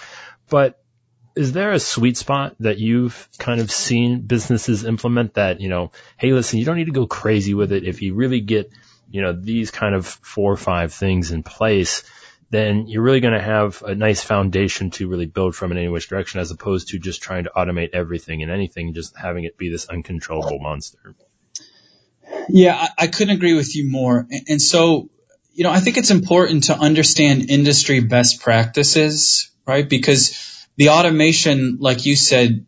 But 0.48 0.80
is 1.34 1.50
there 1.50 1.72
a 1.72 1.80
sweet 1.80 2.16
spot 2.16 2.54
that 2.60 2.78
you've 2.78 3.28
kind 3.38 3.60
of 3.60 3.72
seen 3.72 4.20
businesses 4.20 4.84
implement 4.84 5.34
that, 5.34 5.60
you 5.60 5.68
know, 5.68 5.90
hey, 6.18 6.32
listen, 6.32 6.60
you 6.60 6.64
don't 6.64 6.76
need 6.76 6.86
to 6.86 6.92
go 6.92 7.08
crazy 7.08 7.54
with 7.54 7.72
it. 7.72 7.82
If 7.82 8.00
you 8.00 8.14
really 8.14 8.40
get, 8.40 8.70
you 9.10 9.22
know, 9.22 9.32
these 9.32 9.70
kind 9.70 9.94
of 9.94 10.06
four 10.06 10.52
or 10.52 10.56
five 10.56 10.92
things 10.92 11.32
in 11.32 11.42
place, 11.42 12.04
then 12.50 12.88
you're 12.88 13.02
really 13.02 13.20
going 13.20 13.34
to 13.34 13.42
have 13.42 13.82
a 13.82 13.94
nice 13.94 14.22
foundation 14.22 14.90
to 14.90 15.08
really 15.08 15.26
build 15.26 15.54
from 15.54 15.72
in 15.72 15.78
any 15.78 15.88
which 15.88 16.08
direction 16.08 16.40
as 16.40 16.50
opposed 16.50 16.88
to 16.88 16.98
just 16.98 17.22
trying 17.22 17.44
to 17.44 17.50
automate 17.56 17.90
everything 17.92 18.42
and 18.42 18.50
anything, 18.50 18.94
just 18.94 19.16
having 19.16 19.44
it 19.44 19.56
be 19.56 19.70
this 19.70 19.88
uncontrollable 19.88 20.58
monster. 20.58 21.14
Yeah, 22.48 22.74
I, 22.74 23.04
I 23.04 23.06
couldn't 23.06 23.34
agree 23.34 23.54
with 23.54 23.76
you 23.76 23.90
more. 23.90 24.26
And, 24.30 24.42
and 24.48 24.62
so, 24.62 25.10
you 25.52 25.64
know, 25.64 25.70
I 25.70 25.80
think 25.80 25.96
it's 25.96 26.10
important 26.10 26.64
to 26.64 26.74
understand 26.74 27.50
industry 27.50 28.00
best 28.00 28.40
practices, 28.40 29.50
right? 29.66 29.88
Because 29.88 30.66
the 30.76 30.90
automation, 30.90 31.78
like 31.80 32.06
you 32.06 32.16
said, 32.16 32.66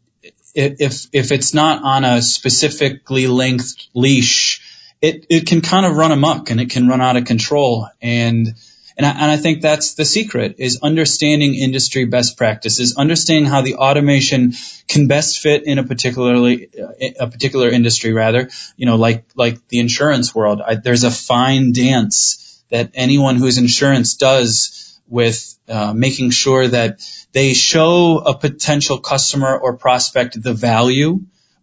if 0.54 1.06
if 1.12 1.32
it's 1.32 1.54
not 1.54 1.82
on 1.82 2.04
a 2.04 2.20
specifically 2.20 3.26
length 3.26 3.74
leash, 3.94 4.60
it 5.02 5.26
it 5.28 5.46
can 5.46 5.60
kind 5.60 5.84
of 5.84 5.96
run 5.96 6.12
amok 6.12 6.50
and 6.50 6.60
it 6.60 6.70
can 6.70 6.88
run 6.88 7.00
out 7.00 7.16
of 7.16 7.24
control. 7.24 7.88
And 8.00 8.54
and 8.96 9.06
I, 9.06 9.10
and 9.10 9.30
I 9.30 9.36
think 9.36 9.62
that's 9.62 9.94
the 9.94 10.04
secret 10.04 10.56
is 10.58 10.78
understanding 10.82 11.54
industry 11.54 12.04
best 12.04 12.36
practices, 12.36 12.96
understanding 12.96 13.46
how 13.46 13.62
the 13.62 13.76
automation 13.76 14.52
can 14.86 15.08
best 15.08 15.40
fit 15.40 15.64
in 15.66 15.78
a 15.78 15.84
particularly 15.84 16.70
a 17.18 17.26
particular 17.26 17.68
industry 17.68 18.12
rather, 18.12 18.48
you 18.76 18.86
know, 18.86 18.96
like 18.96 19.24
like 19.34 19.66
the 19.68 19.80
insurance 19.80 20.34
world. 20.34 20.60
I, 20.64 20.76
there's 20.76 21.04
a 21.04 21.10
fine 21.10 21.72
dance 21.72 22.62
that 22.70 22.92
anyone 22.94 23.36
who's 23.36 23.58
insurance 23.58 24.14
does 24.14 25.00
with 25.08 25.58
uh, 25.68 25.92
making 25.92 26.30
sure 26.30 26.68
that 26.68 27.00
they 27.32 27.54
show 27.54 28.18
a 28.18 28.38
potential 28.38 28.98
customer 28.98 29.58
or 29.58 29.76
prospect 29.76 30.40
the 30.40 30.54
value 30.54 31.20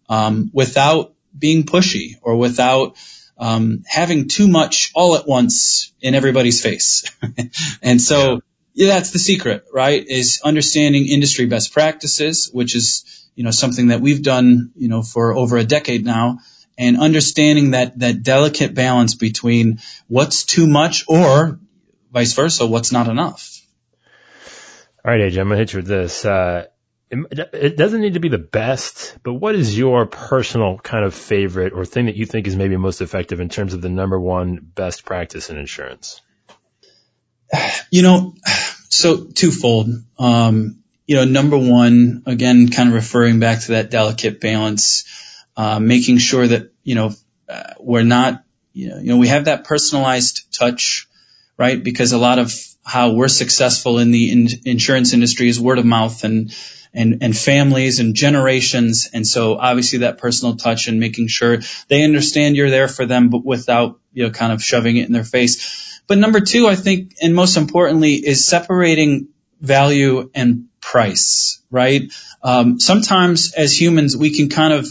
um, 0.08 0.50
without 0.52 1.14
being 1.36 1.64
pushy 1.64 2.16
or 2.22 2.36
without 2.36 2.96
um, 3.40 3.84
having 3.86 4.28
too 4.28 4.46
much 4.46 4.92
all 4.94 5.16
at 5.16 5.26
once 5.26 5.92
in 6.00 6.14
everybody's 6.14 6.62
face. 6.62 7.10
and 7.82 8.00
so 8.00 8.42
yeah. 8.74 8.88
that's 8.88 9.10
the 9.10 9.18
secret, 9.18 9.64
right? 9.72 10.06
Is 10.06 10.42
understanding 10.44 11.08
industry 11.08 11.46
best 11.46 11.72
practices, 11.72 12.50
which 12.52 12.76
is 12.76 13.04
you 13.34 13.42
know 13.42 13.50
something 13.50 13.88
that 13.88 14.02
we've 14.02 14.22
done 14.22 14.72
you 14.76 14.88
know 14.88 15.02
for 15.02 15.34
over 15.34 15.56
a 15.56 15.64
decade 15.64 16.04
now. 16.04 16.38
And 16.78 16.98
understanding 16.98 17.72
that, 17.72 17.98
that 17.98 18.22
delicate 18.22 18.72
balance 18.72 19.14
between 19.14 19.80
what's 20.08 20.44
too 20.44 20.66
much 20.66 21.04
or 21.08 21.60
vice 22.10 22.32
versa, 22.32 22.66
what's 22.66 22.90
not 22.90 23.06
enough. 23.06 23.60
All 25.04 25.12
right, 25.12 25.20
AJ, 25.20 25.40
I'm 25.40 25.48
gonna 25.48 25.58
hit 25.58 25.74
you 25.74 25.78
with 25.78 25.86
this. 25.86 26.24
Uh, 26.24 26.66
it, 27.10 27.76
doesn't 27.76 28.00
need 28.00 28.14
to 28.14 28.20
be 28.20 28.28
the 28.28 28.38
best, 28.38 29.16
but 29.24 29.34
what 29.34 29.54
is 29.54 29.76
your 29.76 30.06
personal 30.06 30.78
kind 30.78 31.04
of 31.04 31.14
favorite 31.14 31.72
or 31.72 31.84
thing 31.84 32.06
that 32.06 32.16
you 32.16 32.24
think 32.24 32.46
is 32.46 32.54
maybe 32.54 32.76
most 32.76 33.00
effective 33.00 33.40
in 33.40 33.48
terms 33.48 33.74
of 33.74 33.80
the 33.80 33.88
number 33.88 34.18
one 34.18 34.60
best 34.62 35.04
practice 35.04 35.50
in 35.50 35.58
insurance? 35.58 36.20
You 37.92 38.02
know, 38.02 38.36
so 38.88 39.24
twofold. 39.24 39.88
Um, 40.16 40.84
you 41.08 41.16
know, 41.16 41.24
number 41.24 41.58
one, 41.58 42.22
again, 42.24 42.68
kind 42.68 42.88
of 42.88 42.94
referring 42.94 43.40
back 43.40 43.62
to 43.62 43.72
that 43.72 43.90
delicate 43.90 44.40
balance, 44.40 45.04
uh, 45.56 45.80
making 45.80 46.18
sure 46.18 46.46
that, 46.46 46.70
you 46.84 46.94
know, 46.94 47.12
uh, 47.48 47.72
we're 47.80 48.04
not, 48.04 48.44
you 48.72 48.90
know, 48.90 48.98
you 48.98 49.06
know, 49.08 49.16
we 49.16 49.26
have 49.26 49.46
that 49.46 49.64
personalized 49.64 50.56
touch, 50.56 51.08
right? 51.56 51.82
Because 51.82 52.12
a 52.12 52.18
lot 52.18 52.38
of 52.38 52.54
how 52.84 53.14
we're 53.14 53.26
successful 53.26 53.98
in 53.98 54.12
the 54.12 54.30
in- 54.30 54.60
insurance 54.64 55.12
industry 55.12 55.48
is 55.48 55.58
word 55.60 55.80
of 55.80 55.84
mouth 55.84 56.22
and, 56.22 56.54
and, 56.92 57.22
and 57.22 57.36
families 57.36 58.00
and 58.00 58.14
generations. 58.14 59.08
And 59.12 59.26
so 59.26 59.56
obviously 59.56 60.00
that 60.00 60.18
personal 60.18 60.56
touch 60.56 60.88
and 60.88 60.98
making 61.00 61.28
sure 61.28 61.58
they 61.88 62.02
understand 62.02 62.56
you're 62.56 62.70
there 62.70 62.88
for 62.88 63.06
them, 63.06 63.28
but 63.28 63.44
without, 63.44 63.98
you 64.12 64.24
know, 64.24 64.30
kind 64.30 64.52
of 64.52 64.62
shoving 64.62 64.96
it 64.96 65.06
in 65.06 65.12
their 65.12 65.24
face. 65.24 66.02
But 66.06 66.18
number 66.18 66.40
two, 66.40 66.66
I 66.66 66.74
think, 66.74 67.14
and 67.22 67.34
most 67.34 67.56
importantly, 67.56 68.14
is 68.14 68.44
separating 68.44 69.28
value 69.60 70.30
and 70.34 70.66
price, 70.80 71.62
right? 71.70 72.12
Um, 72.42 72.80
sometimes 72.80 73.52
as 73.52 73.78
humans, 73.78 74.16
we 74.16 74.34
can 74.34 74.48
kind 74.48 74.72
of 74.72 74.88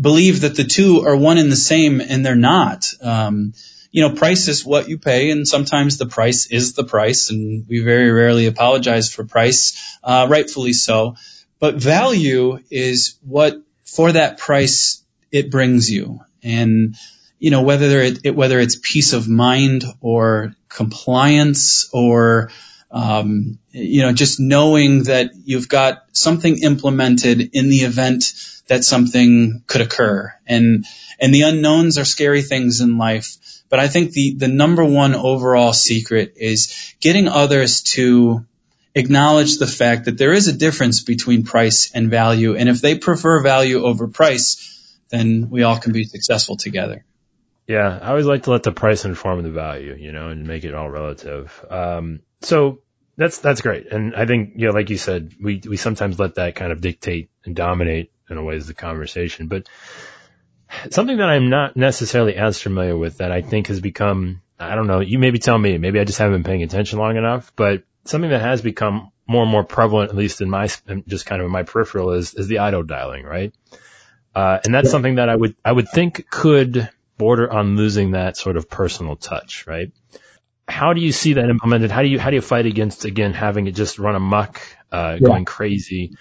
believe 0.00 0.40
that 0.40 0.56
the 0.56 0.64
two 0.64 1.06
are 1.06 1.16
one 1.16 1.38
and 1.38 1.52
the 1.52 1.56
same, 1.56 2.00
and 2.00 2.24
they're 2.24 2.34
not. 2.34 2.92
Um, 3.00 3.52
you 3.92 4.00
know, 4.00 4.14
price 4.14 4.48
is 4.48 4.64
what 4.64 4.88
you 4.88 4.98
pay, 4.98 5.30
and 5.30 5.46
sometimes 5.46 5.98
the 5.98 6.06
price 6.06 6.50
is 6.50 6.72
the 6.72 6.82
price, 6.82 7.30
and 7.30 7.66
we 7.68 7.80
very 7.80 8.10
rarely 8.10 8.46
apologize 8.46 9.12
for 9.12 9.22
price, 9.22 9.78
uh, 10.02 10.26
rightfully 10.28 10.72
so. 10.72 11.16
But 11.60 11.76
value 11.76 12.58
is 12.70 13.16
what, 13.20 13.62
for 13.84 14.10
that 14.10 14.38
price, 14.38 15.04
it 15.30 15.50
brings 15.50 15.90
you, 15.90 16.20
and 16.42 16.96
you 17.38 17.50
know 17.50 17.62
whether 17.62 18.00
it, 18.00 18.20
it 18.24 18.34
whether 18.34 18.58
it's 18.58 18.76
peace 18.76 19.12
of 19.12 19.28
mind 19.28 19.84
or 20.00 20.54
compliance 20.70 21.90
or 21.92 22.50
um, 22.92 23.58
you 23.70 24.02
know, 24.02 24.12
just 24.12 24.38
knowing 24.38 25.04
that 25.04 25.30
you've 25.44 25.68
got 25.68 26.04
something 26.12 26.62
implemented 26.62 27.50
in 27.54 27.70
the 27.70 27.78
event 27.78 28.34
that 28.68 28.84
something 28.84 29.62
could 29.66 29.80
occur. 29.80 30.32
And, 30.46 30.84
and 31.18 31.34
the 31.34 31.42
unknowns 31.42 31.98
are 31.98 32.04
scary 32.04 32.42
things 32.42 32.80
in 32.80 32.98
life. 32.98 33.36
But 33.70 33.80
I 33.80 33.88
think 33.88 34.12
the, 34.12 34.34
the 34.34 34.48
number 34.48 34.84
one 34.84 35.14
overall 35.14 35.72
secret 35.72 36.34
is 36.36 36.94
getting 37.00 37.28
others 37.28 37.82
to 37.94 38.44
acknowledge 38.94 39.56
the 39.56 39.66
fact 39.66 40.04
that 40.04 40.18
there 40.18 40.34
is 40.34 40.48
a 40.48 40.52
difference 40.52 41.00
between 41.00 41.44
price 41.44 41.90
and 41.94 42.10
value. 42.10 42.54
And 42.56 42.68
if 42.68 42.82
they 42.82 42.98
prefer 42.98 43.42
value 43.42 43.82
over 43.82 44.06
price, 44.06 44.68
then 45.08 45.48
we 45.48 45.62
all 45.62 45.78
can 45.78 45.92
be 45.92 46.04
successful 46.04 46.58
together. 46.58 47.06
Yeah, 47.66 47.98
I 48.02 48.08
always 48.08 48.26
like 48.26 48.44
to 48.44 48.50
let 48.50 48.64
the 48.64 48.72
price 48.72 49.04
inform 49.04 49.42
the 49.42 49.50
value, 49.50 49.94
you 49.94 50.12
know, 50.12 50.28
and 50.28 50.46
make 50.46 50.64
it 50.64 50.74
all 50.74 50.90
relative. 50.90 51.64
Um, 51.70 52.20
so 52.40 52.80
that's 53.16 53.38
that's 53.38 53.60
great, 53.60 53.92
and 53.92 54.16
I 54.16 54.26
think 54.26 54.54
you 54.56 54.66
know, 54.66 54.72
like 54.72 54.90
you 54.90 54.98
said, 54.98 55.34
we 55.40 55.62
we 55.68 55.76
sometimes 55.76 56.18
let 56.18 56.36
that 56.36 56.54
kind 56.54 56.72
of 56.72 56.80
dictate 56.80 57.30
and 57.44 57.54
dominate 57.54 58.10
in 58.28 58.36
a 58.36 58.42
way 58.42 58.58
the 58.58 58.74
conversation. 58.74 59.46
But 59.46 59.68
something 60.90 61.18
that 61.18 61.28
I'm 61.28 61.50
not 61.50 61.76
necessarily 61.76 62.34
as 62.34 62.60
familiar 62.60 62.96
with 62.96 63.18
that 63.18 63.30
I 63.30 63.42
think 63.42 63.68
has 63.68 63.80
become, 63.80 64.42
I 64.58 64.74
don't 64.74 64.86
know, 64.86 65.00
you 65.00 65.18
maybe 65.18 65.38
tell 65.38 65.58
me, 65.58 65.78
maybe 65.78 66.00
I 66.00 66.04
just 66.04 66.18
haven't 66.18 66.42
been 66.42 66.44
paying 66.44 66.62
attention 66.62 66.98
long 66.98 67.16
enough, 67.16 67.52
but 67.54 67.84
something 68.04 68.30
that 68.30 68.40
has 68.40 68.62
become 68.62 69.12
more 69.26 69.42
and 69.42 69.52
more 69.52 69.64
prevalent, 69.64 70.10
at 70.10 70.16
least 70.16 70.40
in 70.40 70.50
my 70.50 70.68
just 71.06 71.26
kind 71.26 71.40
of 71.40 71.46
in 71.46 71.52
my 71.52 71.62
peripheral, 71.62 72.12
is 72.12 72.34
is 72.34 72.48
the 72.48 72.58
auto 72.58 72.82
dialing, 72.82 73.24
right? 73.24 73.54
Uh, 74.34 74.58
and 74.64 74.74
that's 74.74 74.90
something 74.90 75.16
that 75.16 75.28
I 75.28 75.36
would 75.36 75.54
I 75.64 75.72
would 75.72 75.88
think 75.88 76.28
could 76.30 76.88
border 77.22 77.50
on 77.50 77.76
losing 77.76 78.10
that 78.12 78.36
sort 78.36 78.56
of 78.56 78.68
personal 78.68 79.14
touch, 79.14 79.66
right? 79.68 79.92
How 80.66 80.92
do 80.92 81.00
you 81.00 81.12
see 81.12 81.34
that 81.34 81.48
implemented? 81.48 81.92
How 81.92 82.02
do 82.02 82.08
you 82.08 82.18
how 82.18 82.30
do 82.30 82.36
you 82.36 82.42
fight 82.42 82.66
against 82.66 83.04
again 83.04 83.32
having 83.32 83.68
it 83.68 83.76
just 83.76 84.00
run 84.00 84.16
amok, 84.16 84.60
uh, 84.90 85.18
yeah. 85.20 85.28
going 85.28 85.44
crazy? 85.44 86.16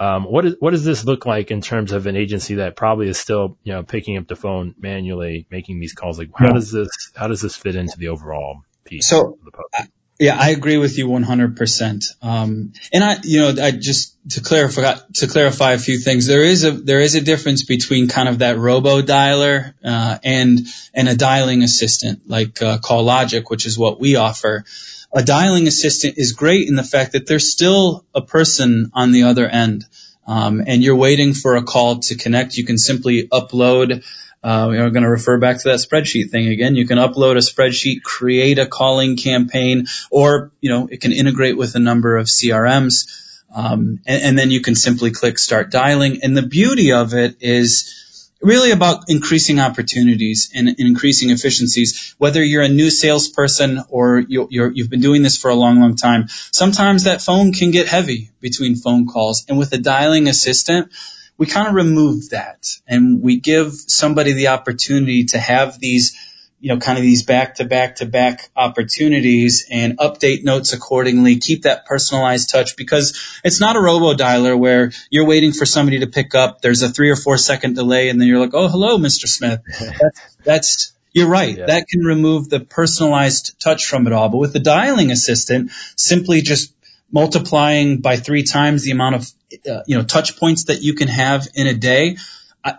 Um, 0.00 0.24
what 0.24 0.46
is 0.46 0.54
what 0.58 0.70
does 0.70 0.84
this 0.84 1.04
look 1.04 1.26
like 1.26 1.50
in 1.50 1.60
terms 1.60 1.92
of 1.92 2.06
an 2.06 2.16
agency 2.16 2.54
that 2.56 2.76
probably 2.76 3.08
is 3.08 3.18
still 3.18 3.58
you 3.62 3.74
know 3.74 3.82
picking 3.82 4.16
up 4.16 4.26
the 4.26 4.36
phone 4.36 4.74
manually, 4.78 5.46
making 5.50 5.80
these 5.80 5.92
calls? 5.92 6.18
Like 6.18 6.30
how 6.34 6.46
yeah. 6.46 6.52
does 6.54 6.72
this 6.72 7.12
how 7.14 7.28
does 7.28 7.42
this 7.42 7.56
fit 7.56 7.76
into 7.76 7.98
the 7.98 8.08
overall 8.08 8.62
piece? 8.84 9.06
So 9.06 9.38
yeah, 10.18 10.36
I 10.36 10.50
agree 10.50 10.78
with 10.78 10.98
you 10.98 11.06
100%. 11.06 12.14
Um, 12.22 12.72
and 12.92 13.04
I, 13.04 13.18
you 13.22 13.40
know, 13.40 13.62
I 13.62 13.70
just 13.70 14.16
to 14.30 14.40
clarify 14.40 14.96
to 15.14 15.26
clarify 15.28 15.72
a 15.72 15.78
few 15.78 15.98
things. 15.98 16.26
There 16.26 16.42
is 16.42 16.64
a 16.64 16.72
there 16.72 17.00
is 17.00 17.14
a 17.14 17.20
difference 17.20 17.64
between 17.64 18.08
kind 18.08 18.28
of 18.28 18.40
that 18.40 18.58
robo 18.58 19.00
dialer 19.00 19.74
uh, 19.84 20.18
and 20.24 20.60
and 20.92 21.08
a 21.08 21.16
dialing 21.16 21.62
assistant 21.62 22.28
like 22.28 22.60
uh, 22.60 22.78
CallLogic, 22.78 23.44
which 23.48 23.64
is 23.64 23.78
what 23.78 24.00
we 24.00 24.16
offer. 24.16 24.64
A 25.14 25.22
dialing 25.22 25.66
assistant 25.66 26.18
is 26.18 26.32
great 26.32 26.68
in 26.68 26.74
the 26.74 26.84
fact 26.84 27.12
that 27.12 27.26
there's 27.26 27.50
still 27.50 28.04
a 28.14 28.20
person 28.20 28.90
on 28.92 29.12
the 29.12 29.22
other 29.22 29.46
end, 29.46 29.86
um, 30.28 30.62
and 30.64 30.84
you're 30.84 30.96
waiting 30.96 31.34
for 31.34 31.56
a 31.56 31.64
call 31.64 31.98
to 31.98 32.16
connect. 32.16 32.56
You 32.56 32.64
can 32.64 32.78
simply 32.78 33.26
upload 33.26 34.04
uh, 34.42 34.66
we're 34.68 34.90
going 34.90 35.02
to 35.02 35.10
refer 35.10 35.38
back 35.38 35.58
to 35.58 35.68
that 35.68 35.80
spreadsheet 35.80 36.30
thing 36.30 36.48
again. 36.48 36.76
You 36.76 36.86
can 36.86 36.98
upload 36.98 37.32
a 37.32 37.38
spreadsheet, 37.38 38.02
create 38.02 38.58
a 38.58 38.66
calling 38.66 39.16
campaign, 39.16 39.86
or 40.10 40.52
you 40.60 40.70
know 40.70 40.88
it 40.90 41.00
can 41.00 41.12
integrate 41.12 41.56
with 41.56 41.74
a 41.74 41.80
number 41.80 42.16
of 42.16 42.26
CRMs, 42.26 43.42
um, 43.52 44.00
and, 44.06 44.22
and 44.22 44.38
then 44.38 44.50
you 44.50 44.60
can 44.60 44.76
simply 44.76 45.10
click 45.10 45.38
start 45.38 45.70
dialing. 45.70 46.20
And 46.22 46.36
the 46.36 46.42
beauty 46.42 46.92
of 46.92 47.14
it 47.14 47.38
is 47.40 48.07
really 48.40 48.70
about 48.70 49.04
increasing 49.08 49.58
opportunities 49.58 50.50
and, 50.54 50.68
and, 50.68 50.80
increasing 50.80 51.30
efficiencies. 51.30 52.14
Whether 52.18 52.42
you're 52.42 52.62
a 52.62 52.68
new 52.68 52.90
salesperson 52.90 53.84
or 53.88 54.20
you 54.20 54.48
have 54.82 54.90
been 54.90 55.00
doing 55.00 55.22
this 55.22 55.36
for 55.36 55.50
a 55.50 55.54
long, 55.54 55.80
long 55.80 55.96
time, 55.96 56.28
sometimes 56.28 57.04
that 57.04 57.20
phone 57.20 57.52
can 57.52 57.70
get 57.70 57.88
heavy 57.88 58.30
between 58.40 58.76
phone 58.76 59.06
calls. 59.08 59.44
And 59.48 59.58
with 59.58 59.72
a 59.72 59.78
dialing 59.78 60.28
assistant, 60.28 60.92
we 61.36 61.46
kind 61.46 61.68
of 61.68 61.74
remove 61.74 62.30
that 62.30 62.66
and 62.86 63.22
we 63.22 63.38
give 63.38 63.72
somebody 63.72 64.32
the 64.32 64.48
opportunity 64.48 65.24
to 65.26 65.38
have 65.38 65.78
these 65.78 66.16
you 66.60 66.74
know, 66.74 66.80
kind 66.80 66.98
of 66.98 67.02
these 67.02 67.22
back 67.22 67.56
to 67.56 67.64
back 67.64 67.96
to 67.96 68.06
back 68.06 68.50
opportunities 68.56 69.66
and 69.70 69.98
update 69.98 70.42
notes 70.42 70.72
accordingly, 70.72 71.36
keep 71.36 71.62
that 71.62 71.86
personalized 71.86 72.50
touch 72.50 72.76
because 72.76 73.40
it's 73.44 73.60
not 73.60 73.76
a 73.76 73.80
robo 73.80 74.14
dialer 74.14 74.58
where 74.58 74.90
you're 75.10 75.26
waiting 75.26 75.52
for 75.52 75.64
somebody 75.66 76.00
to 76.00 76.08
pick 76.08 76.34
up. 76.34 76.60
There's 76.60 76.82
a 76.82 76.88
three 76.88 77.10
or 77.10 77.16
four 77.16 77.38
second 77.38 77.74
delay 77.74 78.08
and 78.08 78.20
then 78.20 78.26
you're 78.26 78.40
like, 78.40 78.54
Oh, 78.54 78.68
hello, 78.68 78.98
Mr. 78.98 79.28
Smith. 79.28 79.60
that's, 79.78 80.20
that's, 80.44 80.92
you're 81.12 81.28
right. 81.28 81.56
Yeah. 81.56 81.66
That 81.66 81.86
can 81.88 82.04
remove 82.04 82.48
the 82.48 82.60
personalized 82.60 83.60
touch 83.60 83.86
from 83.86 84.06
it 84.06 84.12
all. 84.12 84.28
But 84.28 84.38
with 84.38 84.52
the 84.52 84.60
dialing 84.60 85.10
assistant, 85.10 85.70
simply 85.96 86.42
just 86.42 86.72
multiplying 87.10 88.00
by 88.00 88.16
three 88.16 88.42
times 88.42 88.82
the 88.82 88.90
amount 88.90 89.14
of 89.14 89.32
uh, 89.70 89.82
you 89.86 89.96
know 89.96 90.04
touch 90.04 90.38
points 90.38 90.64
that 90.64 90.82
you 90.82 90.94
can 90.94 91.08
have 91.08 91.48
in 91.54 91.66
a 91.66 91.74
day 91.74 92.16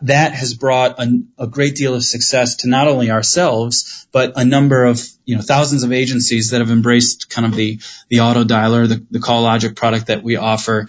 that 0.01 0.33
has 0.33 0.53
brought 0.53 0.99
a, 0.99 1.21
a, 1.37 1.47
great 1.47 1.75
deal 1.75 1.95
of 1.95 2.03
success 2.03 2.57
to 2.57 2.69
not 2.69 2.87
only 2.87 3.11
ourselves 3.11 4.07
but 4.11 4.33
a 4.35 4.45
number 4.45 4.85
of 4.85 5.01
you 5.25 5.35
know 5.35 5.41
thousands 5.41 5.83
of 5.83 5.91
agencies 5.91 6.51
that 6.51 6.59
have 6.59 6.69
embraced 6.69 7.29
kind 7.29 7.45
of 7.45 7.55
the 7.55 7.79
the 8.09 8.19
auto 8.19 8.43
dialer 8.43 8.87
the, 8.87 9.05
the 9.09 9.19
call 9.19 9.41
logic 9.43 9.75
product 9.75 10.07
that 10.07 10.21
we 10.23 10.35
offer 10.35 10.87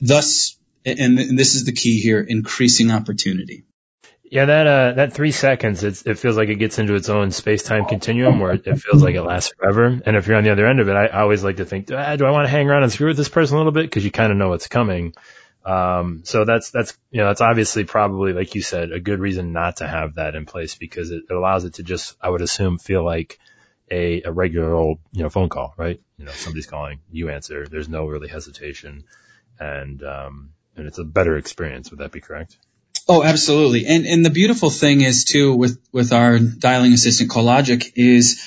thus 0.00 0.56
and, 0.84 1.18
and 1.18 1.38
this 1.38 1.54
is 1.54 1.64
the 1.64 1.72
key 1.72 2.00
here 2.00 2.20
increasing 2.20 2.90
opportunity 2.90 3.64
yeah, 4.28 4.46
that 4.46 4.66
uh, 4.66 4.92
that 4.94 5.12
three 5.12 5.30
seconds, 5.30 5.84
it 5.84 6.18
feels 6.18 6.36
like 6.36 6.48
it 6.48 6.56
gets 6.56 6.78
into 6.78 6.94
its 6.94 7.08
own 7.08 7.30
space 7.30 7.62
time 7.62 7.84
continuum 7.84 8.40
where 8.40 8.54
it, 8.54 8.64
feels 8.64 9.02
like 9.02 9.14
it 9.14 9.22
lasts 9.22 9.52
forever. 9.56 10.00
And 10.04 10.16
if 10.16 10.26
you're 10.26 10.36
on 10.36 10.42
the 10.42 10.50
other 10.50 10.66
end 10.66 10.80
of 10.80 10.88
it, 10.88 10.94
I, 10.94 11.06
I 11.06 11.20
always 11.20 11.44
like 11.44 11.58
to 11.58 11.64
think, 11.64 11.90
ah, 11.92 12.16
do 12.16 12.26
I 12.26 12.32
want 12.32 12.46
to 12.46 12.50
hang 12.50 12.68
around 12.68 12.82
and 12.82 12.90
screw 12.90 13.08
with 13.08 13.16
this 13.16 13.28
person 13.28 13.54
a 13.54 13.58
little 13.58 13.72
bit 13.72 13.84
because 13.84 14.04
you 14.04 14.10
kind 14.10 14.32
of 14.32 14.38
know 14.38 14.48
what's 14.48 14.66
coming. 14.66 15.14
Um, 15.66 16.22
so 16.24 16.44
that's 16.44 16.70
that's 16.70 16.96
you 17.10 17.20
know 17.20 17.26
that's 17.26 17.40
obviously 17.40 17.82
probably 17.82 18.32
like 18.32 18.54
you 18.54 18.62
said 18.62 18.92
a 18.92 19.00
good 19.00 19.18
reason 19.18 19.52
not 19.52 19.78
to 19.78 19.88
have 19.88 20.14
that 20.14 20.36
in 20.36 20.46
place 20.46 20.76
because 20.76 21.10
it, 21.10 21.24
it 21.28 21.34
allows 21.34 21.64
it 21.64 21.74
to 21.74 21.82
just 21.82 22.14
I 22.20 22.30
would 22.30 22.40
assume 22.40 22.78
feel 22.78 23.04
like 23.04 23.40
a, 23.90 24.22
a 24.22 24.30
regular 24.30 24.72
old 24.72 24.98
you 25.10 25.24
know 25.24 25.28
phone 25.28 25.48
call, 25.48 25.74
right? 25.76 26.00
You 26.18 26.24
know 26.24 26.30
somebody's 26.30 26.66
calling, 26.66 27.00
you 27.10 27.30
answer. 27.30 27.66
There's 27.66 27.88
no 27.88 28.06
really 28.06 28.28
hesitation, 28.28 29.04
and 29.58 30.00
um, 30.04 30.50
and 30.76 30.86
it's 30.86 30.98
a 30.98 31.04
better 31.04 31.36
experience. 31.36 31.90
Would 31.90 31.98
that 31.98 32.12
be 32.12 32.20
correct? 32.20 32.56
Oh, 33.08 33.24
absolutely. 33.24 33.86
And 33.86 34.06
and 34.06 34.24
the 34.24 34.30
beautiful 34.30 34.70
thing 34.70 35.00
is 35.00 35.24
too 35.24 35.52
with 35.52 35.80
with 35.90 36.12
our 36.12 36.38
dialing 36.38 36.92
assistant 36.92 37.28
CallLogic 37.28 37.92
is 37.96 38.40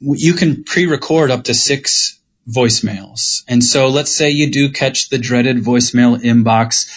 you 0.00 0.34
can 0.34 0.64
pre-record 0.64 1.30
up 1.30 1.44
to 1.44 1.54
six 1.54 2.15
voicemails. 2.48 3.42
And 3.48 3.62
so 3.62 3.88
let's 3.88 4.14
say 4.14 4.30
you 4.30 4.50
do 4.50 4.70
catch 4.70 5.08
the 5.08 5.18
dreaded 5.18 5.58
voicemail 5.58 6.20
inbox. 6.20 6.88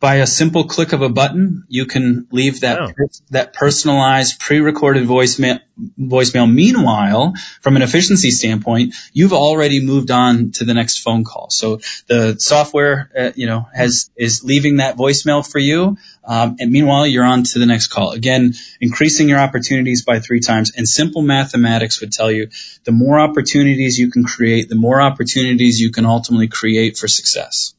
By 0.00 0.16
a 0.16 0.26
simple 0.26 0.64
click 0.64 0.92
of 0.92 1.02
a 1.02 1.08
button, 1.08 1.64
you 1.68 1.84
can 1.86 2.28
leave 2.30 2.60
that 2.60 2.78
Oh. 2.80 2.92
that 3.30 3.52
personalized 3.52 4.38
pre-recorded 4.38 5.06
voicemail. 5.06 5.60
Voicemail. 5.98 6.52
Meanwhile, 6.52 7.34
from 7.62 7.76
an 7.76 7.82
efficiency 7.82 8.32
standpoint, 8.32 8.94
you've 9.12 9.32
already 9.32 9.80
moved 9.80 10.10
on 10.10 10.50
to 10.52 10.64
the 10.64 10.74
next 10.74 10.98
phone 10.98 11.22
call. 11.24 11.50
So 11.50 11.80
the 12.08 12.36
software, 12.38 13.10
uh, 13.16 13.30
you 13.36 13.46
know, 13.46 13.66
has 13.72 14.10
is 14.16 14.42
leaving 14.42 14.76
that 14.78 14.96
voicemail 14.96 15.48
for 15.48 15.60
you, 15.60 15.96
um, 16.24 16.56
and 16.58 16.72
meanwhile 16.72 17.06
you're 17.06 17.24
on 17.24 17.44
to 17.44 17.58
the 17.60 17.66
next 17.66 17.88
call. 17.88 18.10
Again, 18.10 18.54
increasing 18.80 19.28
your 19.28 19.38
opportunities 19.38 20.02
by 20.02 20.18
three 20.20 20.40
times. 20.40 20.72
And 20.76 20.88
simple 20.88 21.22
mathematics 21.22 22.00
would 22.00 22.12
tell 22.12 22.30
you 22.30 22.48
the 22.84 22.92
more 22.92 23.18
opportunities 23.20 23.98
you 23.98 24.10
can 24.10 24.24
create, 24.24 24.68
the 24.68 24.74
more 24.74 25.00
opportunities 25.00 25.80
you 25.80 25.92
can 25.92 26.06
ultimately 26.06 26.48
create 26.48 26.96
for 26.98 27.06
success. 27.08 27.74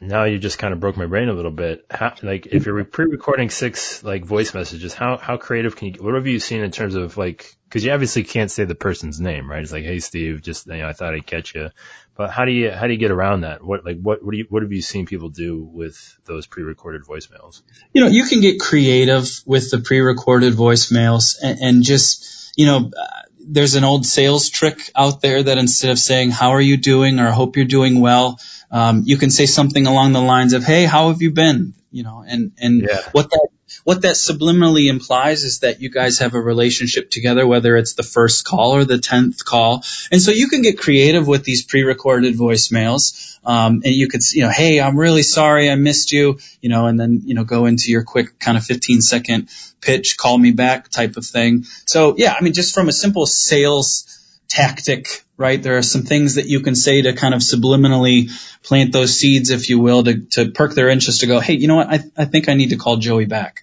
Now 0.00 0.24
you 0.24 0.38
just 0.38 0.58
kind 0.58 0.72
of 0.72 0.80
broke 0.80 0.96
my 0.96 1.06
brain 1.06 1.28
a 1.28 1.34
little 1.34 1.50
bit. 1.50 1.84
How, 1.90 2.14
like, 2.22 2.46
if 2.46 2.64
you're 2.64 2.82
pre-recording 2.84 3.50
six 3.50 4.02
like 4.02 4.24
voice 4.24 4.54
messages, 4.54 4.94
how 4.94 5.18
how 5.18 5.36
creative 5.36 5.76
can 5.76 5.88
you? 5.88 6.02
What 6.02 6.14
have 6.14 6.26
you 6.26 6.40
seen 6.40 6.62
in 6.62 6.70
terms 6.70 6.94
of 6.94 7.16
like? 7.16 7.56
Because 7.64 7.84
you 7.84 7.92
obviously 7.92 8.22
can't 8.22 8.50
say 8.50 8.64
the 8.64 8.74
person's 8.74 9.20
name, 9.20 9.50
right? 9.50 9.62
It's 9.62 9.72
like, 9.72 9.84
hey, 9.84 9.98
Steve, 9.98 10.40
just 10.40 10.66
you 10.66 10.78
know, 10.78 10.88
I 10.88 10.92
thought 10.92 11.14
I'd 11.14 11.26
catch 11.26 11.54
you. 11.54 11.70
But 12.16 12.30
how 12.30 12.46
do 12.46 12.52
you 12.52 12.70
how 12.70 12.86
do 12.86 12.94
you 12.94 12.98
get 12.98 13.10
around 13.10 13.42
that? 13.42 13.62
What 13.62 13.84
like 13.84 13.98
what 14.00 14.24
what 14.24 14.32
do 14.32 14.38
you 14.38 14.46
what 14.48 14.62
have 14.62 14.72
you 14.72 14.80
seen 14.80 15.04
people 15.04 15.28
do 15.28 15.62
with 15.62 16.18
those 16.24 16.46
pre-recorded 16.46 17.02
voicemails? 17.02 17.62
you 17.92 18.02
know, 18.02 18.08
you 18.08 18.24
can 18.24 18.40
get 18.40 18.60
creative 18.60 19.28
with 19.44 19.70
the 19.70 19.78
pre-recorded 19.78 20.54
voicemails 20.54 21.36
and, 21.42 21.58
and 21.60 21.82
just, 21.82 22.52
you 22.56 22.66
know, 22.66 22.90
there's 23.46 23.74
an 23.74 23.84
old 23.84 24.04
sales 24.06 24.50
trick 24.50 24.90
out 24.94 25.20
there 25.20 25.42
that 25.42 25.58
instead 25.58 25.90
of 25.90 25.98
saying, 25.98 26.30
how 26.30 26.50
are 26.50 26.60
you 26.60 26.76
doing 26.76 27.20
or 27.20 27.30
hope 27.30 27.56
you're 27.56 27.64
doing 27.64 28.00
well, 28.00 28.38
um, 28.70 29.02
you 29.04 29.16
can 29.16 29.30
say 29.30 29.46
something 29.46 29.86
along 29.86 30.12
the 30.12 30.20
lines 30.20 30.52
of, 30.52 30.64
hey, 30.64 30.84
how 30.84 31.08
have 31.08 31.22
you 31.22 31.30
been? 31.30 31.74
You 31.90 32.02
know, 32.02 32.24
and, 32.26 32.52
and 32.58 32.82
Yeah. 32.82 33.00
what 33.12 33.30
that, 33.30 33.48
what 33.86 34.02
that 34.02 34.16
subliminally 34.16 34.90
implies 34.90 35.44
is 35.44 35.60
that 35.60 35.80
you 35.80 35.90
guys 35.90 36.18
have 36.18 36.34
a 36.34 36.40
relationship 36.40 37.08
together, 37.08 37.46
whether 37.46 37.76
it's 37.76 37.94
the 37.94 38.02
first 38.02 38.44
call 38.44 38.74
or 38.74 38.84
the 38.84 38.98
tenth 38.98 39.44
call. 39.44 39.84
And 40.10 40.20
so 40.20 40.32
you 40.32 40.48
can 40.48 40.62
get 40.62 40.76
creative 40.76 41.28
with 41.28 41.44
these 41.44 41.64
pre-recorded 41.64 42.34
voicemails. 42.34 43.38
Um, 43.44 43.82
and 43.84 43.94
you 43.94 44.08
could, 44.08 44.22
you 44.32 44.42
know, 44.42 44.50
hey, 44.50 44.80
I'm 44.80 44.98
really 44.98 45.22
sorry 45.22 45.70
I 45.70 45.76
missed 45.76 46.10
you, 46.10 46.40
you 46.60 46.68
know, 46.68 46.88
and 46.88 46.98
then, 46.98 47.20
you 47.26 47.34
know, 47.34 47.44
go 47.44 47.66
into 47.66 47.92
your 47.92 48.02
quick 48.02 48.40
kind 48.40 48.58
of 48.58 48.64
15 48.64 49.02
second 49.02 49.50
pitch, 49.80 50.16
call 50.16 50.36
me 50.36 50.50
back 50.50 50.88
type 50.88 51.16
of 51.16 51.24
thing. 51.24 51.62
So 51.84 52.16
yeah, 52.18 52.34
I 52.36 52.42
mean, 52.42 52.54
just 52.54 52.74
from 52.74 52.88
a 52.88 52.92
simple 52.92 53.24
sales 53.24 54.12
tactic, 54.48 55.24
right? 55.36 55.62
There 55.62 55.78
are 55.78 55.82
some 55.82 56.02
things 56.02 56.34
that 56.34 56.46
you 56.46 56.58
can 56.58 56.74
say 56.74 57.02
to 57.02 57.12
kind 57.12 57.34
of 57.34 57.40
subliminally 57.40 58.30
plant 58.64 58.92
those 58.92 59.16
seeds, 59.16 59.50
if 59.50 59.70
you 59.70 59.78
will, 59.78 60.02
to, 60.02 60.22
to 60.30 60.50
perk 60.50 60.74
their 60.74 60.88
interest 60.88 61.20
to 61.20 61.28
go, 61.28 61.38
hey, 61.38 61.54
you 61.54 61.68
know 61.68 61.76
what? 61.76 61.88
I, 61.88 62.00
I 62.16 62.24
think 62.24 62.48
I 62.48 62.54
need 62.54 62.70
to 62.70 62.76
call 62.76 62.96
Joey 62.96 63.26
back. 63.26 63.62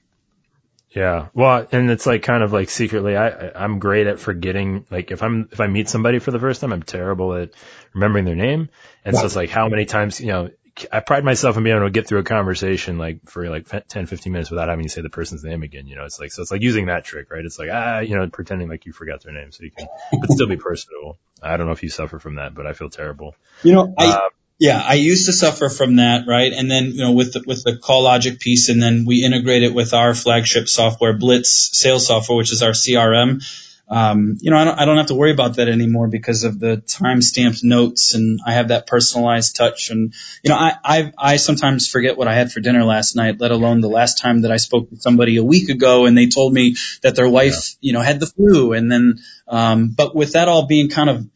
Yeah. 0.94 1.30
Well, 1.34 1.68
and 1.72 1.90
it's 1.90 2.06
like 2.06 2.24
kind 2.24 2.44
of 2.44 2.54
like 2.54 2.70
secretly, 2.70 3.18
I, 3.18 3.52
I'm 3.56 3.80
great 3.80 4.08
at 4.08 4.20
forgetting. 4.20 4.86
Like 4.92 5.12
if 5.12 5.24
I'm, 5.24 5.50
if 5.52 5.60
I 5.60 5.68
meet 5.68 5.90
somebody 5.90 6.20
for 6.20 6.32
the 6.32 6.40
first 6.40 6.62
time, 6.62 6.72
I'm 6.72 6.84
terrible 6.84 7.34
at 7.36 7.52
remembering 7.94 8.26
their 8.26 8.36
name. 8.36 8.70
And 9.04 9.16
so 9.16 9.26
it's 9.26 9.36
like 9.36 9.50
how 9.50 9.70
many 9.70 9.86
times, 9.86 10.22
you 10.22 10.28
know, 10.28 10.50
I 10.92 11.02
pride 11.02 11.24
myself 11.24 11.56
in 11.58 11.64
being 11.64 11.76
able 11.76 11.86
to 11.86 11.92
get 11.92 12.08
through 12.08 12.20
a 12.20 12.24
conversation 12.24 12.98
like 12.98 13.30
for 13.30 13.48
like 13.50 13.68
10, 13.88 14.08
15 14.08 14.34
minutes 14.34 14.50
without 14.50 14.70
having 14.70 14.86
to 14.86 14.90
say 14.90 15.02
the 15.02 15.10
person's 15.10 15.44
name 15.44 15.64
again. 15.64 15.88
You 15.88 15.96
know, 15.96 16.06
it's 16.06 16.20
like, 16.20 16.32
so 16.32 16.42
it's 16.42 16.52
like 16.52 16.62
using 16.62 16.88
that 16.88 17.06
trick, 17.06 17.32
right? 17.32 17.46
It's 17.46 17.60
like, 17.60 17.70
ah, 17.72 18.00
you 18.00 18.16
know, 18.16 18.28
pretending 18.30 18.70
like 18.70 18.86
you 18.86 18.94
forgot 18.94 19.24
their 19.24 19.34
name 19.34 19.52
so 19.52 19.64
you 19.64 19.72
can, 19.72 19.88
but 20.20 20.32
still 20.32 20.48
be 20.48 20.58
personable. 20.58 21.18
I 21.42 21.58
don't 21.58 21.68
know 21.68 21.74
if 21.74 21.84
you 21.84 21.90
suffer 21.90 22.20
from 22.20 22.36
that, 22.36 22.56
but 22.56 22.66
I 22.66 22.74
feel 22.74 22.90
terrible. 22.90 23.36
You 23.64 23.74
know, 23.74 23.94
I, 23.98 24.06
Uh, 24.06 24.30
yeah, 24.64 24.82
I 24.82 24.94
used 24.94 25.26
to 25.26 25.34
suffer 25.34 25.68
from 25.68 25.98
that, 25.98 26.26
right? 26.26 26.54
And 26.54 26.72
then, 26.72 26.94
you 26.94 27.02
know, 27.02 27.12
with 27.12 27.34
the, 27.34 27.44
with 27.46 27.66
the 27.66 27.76
call 27.76 28.04
logic 28.04 28.40
piece 28.40 28.70
and 28.70 28.82
then 28.82 29.04
we 29.04 29.22
integrate 29.22 29.62
it 29.62 29.74
with 29.74 29.94
our 29.94 30.14
flagship 30.14 30.70
software, 30.70 31.12
Blitz 31.12 31.78
sales 31.78 32.08
software, 32.08 32.38
which 32.38 32.54
is 32.54 32.64
our 32.64 32.72
CRM. 32.72 33.44
Um, 33.90 34.38
you 34.40 34.52
know, 34.52 34.58
I 34.58 34.64
don't, 34.64 34.80
I 34.80 34.86
don't 34.86 34.96
have 34.96 35.08
to 35.08 35.16
worry 35.16 35.32
about 35.34 35.58
that 35.58 35.68
anymore 35.68 36.08
because 36.08 36.46
of 36.46 36.62
the 36.62 36.78
time 36.78 37.22
stamped 37.22 37.62
notes 37.62 38.14
and 38.16 38.40
I 38.48 38.54
have 38.54 38.70
that 38.70 38.88
personalized 38.88 39.58
touch. 39.58 39.90
And, 39.90 40.14
you 40.44 40.50
know, 40.50 40.56
I, 40.56 40.78
I, 40.82 41.14
I 41.18 41.36
sometimes 41.36 41.90
forget 41.90 42.18
what 42.18 42.30
I 42.30 42.34
had 42.34 42.54
for 42.54 42.62
dinner 42.62 42.86
last 42.86 43.18
night, 43.18 43.42
let 43.42 43.52
alone 43.52 43.82
the 43.82 43.90
last 43.90 44.20
time 44.20 44.44
that 44.44 44.52
I 44.54 44.56
spoke 44.56 44.90
to 44.92 44.96
somebody 44.96 45.36
a 45.36 45.44
week 45.44 45.68
ago 45.68 46.06
and 46.06 46.18
they 46.18 46.28
told 46.28 46.54
me 46.54 46.78
that 47.02 47.18
their 47.18 47.28
wife, 47.28 47.76
you 47.82 47.92
know, 47.92 48.00
had 48.00 48.22
the 48.22 48.28
flu. 48.28 48.72
And 48.72 48.90
then, 48.90 49.20
um, 49.46 49.90
but 49.90 50.16
with 50.16 50.32
that 50.32 50.48
all 50.48 50.68
being 50.68 50.90
kind 50.90 51.10
of 51.10 51.28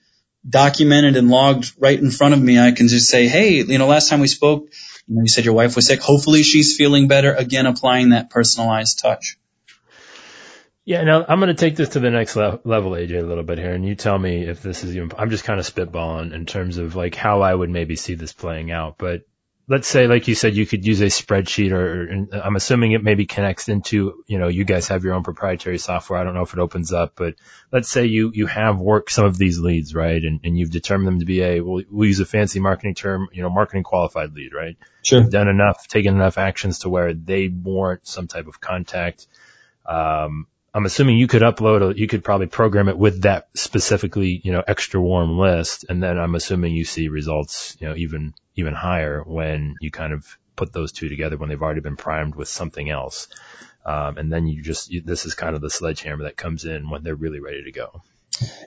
documented 0.48 1.18
and 1.18 1.30
logged 1.30 1.74
right 1.78 2.00
in 2.00 2.12
front 2.12 2.34
of 2.34 2.42
me, 2.42 2.60
I 2.60 2.72
can 2.72 2.88
just 2.88 3.10
say, 3.10 3.28
hey, 3.28 3.64
you 3.64 3.78
know, 3.78 3.88
last 3.88 4.10
time 4.10 4.20
we 4.20 4.28
spoke, 4.28 4.70
you 5.08 5.16
know, 5.16 5.22
you 5.22 5.28
said 5.28 5.46
your 5.46 5.54
wife 5.54 5.76
was 5.76 5.88
sick. 5.88 6.02
Hopefully 6.02 6.44
she's 6.44 6.76
feeling 6.76 7.08
better. 7.08 7.34
Again, 7.34 7.66
applying 7.66 8.10
that 8.10 8.30
personalized 8.30 9.00
touch. 9.00 9.38
Yeah, 10.86 11.04
now 11.04 11.26
I'm 11.28 11.40
going 11.40 11.50
to 11.50 11.54
take 11.54 11.76
this 11.76 11.90
to 11.90 12.00
the 12.00 12.10
next 12.10 12.38
le- 12.38 12.62
level, 12.64 12.92
AJ, 12.92 13.22
a 13.22 13.26
little 13.26 13.44
bit 13.44 13.58
here, 13.58 13.74
and 13.74 13.86
you 13.86 13.96
tell 13.96 14.18
me 14.18 14.48
if 14.48 14.62
this 14.62 14.86
is 14.86 14.96
even. 14.96 15.12
I'm 15.18 15.30
just 15.30 15.44
kind 15.44 15.60
of 15.60 15.66
spitballing 15.66 16.32
in 16.34 16.46
terms 16.46 16.78
of 16.78 16.96
like 16.96 17.14
how 17.14 17.42
I 17.42 17.54
would 17.54 17.70
maybe 17.70 17.98
see 17.98 18.14
this 18.14 18.32
playing 18.32 18.72
out. 18.72 18.98
But 18.98 19.24
let's 19.70 19.88
say, 19.88 20.08
like 20.08 20.28
you 20.28 20.36
said, 20.36 20.56
you 20.56 20.66
could 20.66 20.86
use 20.86 21.02
a 21.02 21.08
spreadsheet, 21.08 21.72
or, 21.72 22.28
I'm 22.38 22.56
assuming 22.56 22.94
it 22.94 23.04
maybe 23.04 23.26
connects 23.26 23.68
into, 23.68 24.24
you 24.26 24.40
know, 24.40 24.48
you 24.48 24.64
guys 24.64 24.88
have 24.88 25.04
your 25.04 25.14
own 25.14 25.24
proprietary 25.24 25.78
software. 25.78 26.20
I 26.20 26.24
don't 26.24 26.34
know 26.34 26.44
if 26.44 26.54
it 26.54 26.60
opens 26.60 26.94
up, 26.94 27.14
but 27.16 27.36
let's 27.72 27.90
say 27.90 28.06
you 28.06 28.32
you 28.34 28.46
have 28.48 28.80
worked 28.80 29.12
some 29.12 29.26
of 29.26 29.38
these 29.38 29.60
leads, 29.60 29.94
right, 29.94 30.24
and, 30.24 30.40
and 30.44 30.58
you've 30.58 30.72
determined 30.72 31.08
them 31.08 31.20
to 31.20 31.26
be 31.26 31.42
a, 31.42 31.62
we'll, 31.62 31.84
we'll 31.90 32.08
use 32.08 32.22
a 32.22 32.26
fancy 32.26 32.60
marketing 32.60 32.96
term, 32.96 33.28
you 33.34 33.42
know, 33.42 33.50
marketing 33.50 33.84
qualified 33.84 34.34
lead, 34.34 34.54
right? 34.54 34.78
Sure. 35.04 35.24
done 35.24 35.48
enough, 35.48 35.88
taken 35.88 36.16
enough 36.16 36.38
actions 36.38 36.80
to 36.80 36.90
where 36.90 37.14
they 37.14 37.48
warrant 37.50 38.08
some 38.08 38.28
type 38.28 38.48
of 38.48 38.60
contact. 38.60 39.28
Um, 39.86 40.48
I'm 40.74 40.86
assuming 40.86 41.18
you 41.18 41.28
could 41.28 41.42
upload, 41.42 41.92
a, 41.92 41.98
you 41.98 42.08
could 42.08 42.24
probably 42.24 42.48
program 42.48 42.88
it 42.88 42.98
with 42.98 43.24
that 43.24 43.50
specifically, 43.56 44.40
you 44.44 44.52
know, 44.52 44.64
extra 44.68 45.02
warm 45.02 45.38
list. 45.38 45.86
And 45.90 46.04
then 46.04 46.20
I'm 46.20 46.36
assuming 46.36 46.76
you 46.76 46.86
see 46.86 47.08
results, 47.08 47.76
you 47.80 47.88
know, 47.88 47.96
even, 47.96 48.34
even 48.58 48.74
higher 48.74 49.24
when 49.24 49.76
you 49.80 49.90
kind 49.92 50.12
of 50.12 50.38
put 50.56 50.74
those 50.74 50.92
two 50.92 51.08
together 51.08 51.38
when 51.38 51.48
they've 51.48 51.62
already 51.62 51.82
been 51.82 51.96
primed 51.96 52.36
with 52.36 52.50
something 52.50 52.90
else. 52.90 53.28
Um, 53.86 54.18
and 54.18 54.34
then 54.34 54.48
you 54.48 54.62
just, 54.62 54.92
you, 54.92 55.02
this 55.02 55.26
is 55.26 55.36
kind 55.36 55.56
of 55.56 55.62
the 55.62 55.70
sledgehammer 55.70 56.24
that 56.24 56.36
comes 56.36 56.66
in 56.66 56.90
when 56.90 57.04
they're 57.04 57.16
really 57.16 57.40
ready 57.40 57.64
to 57.64 57.72
go. 57.72 58.02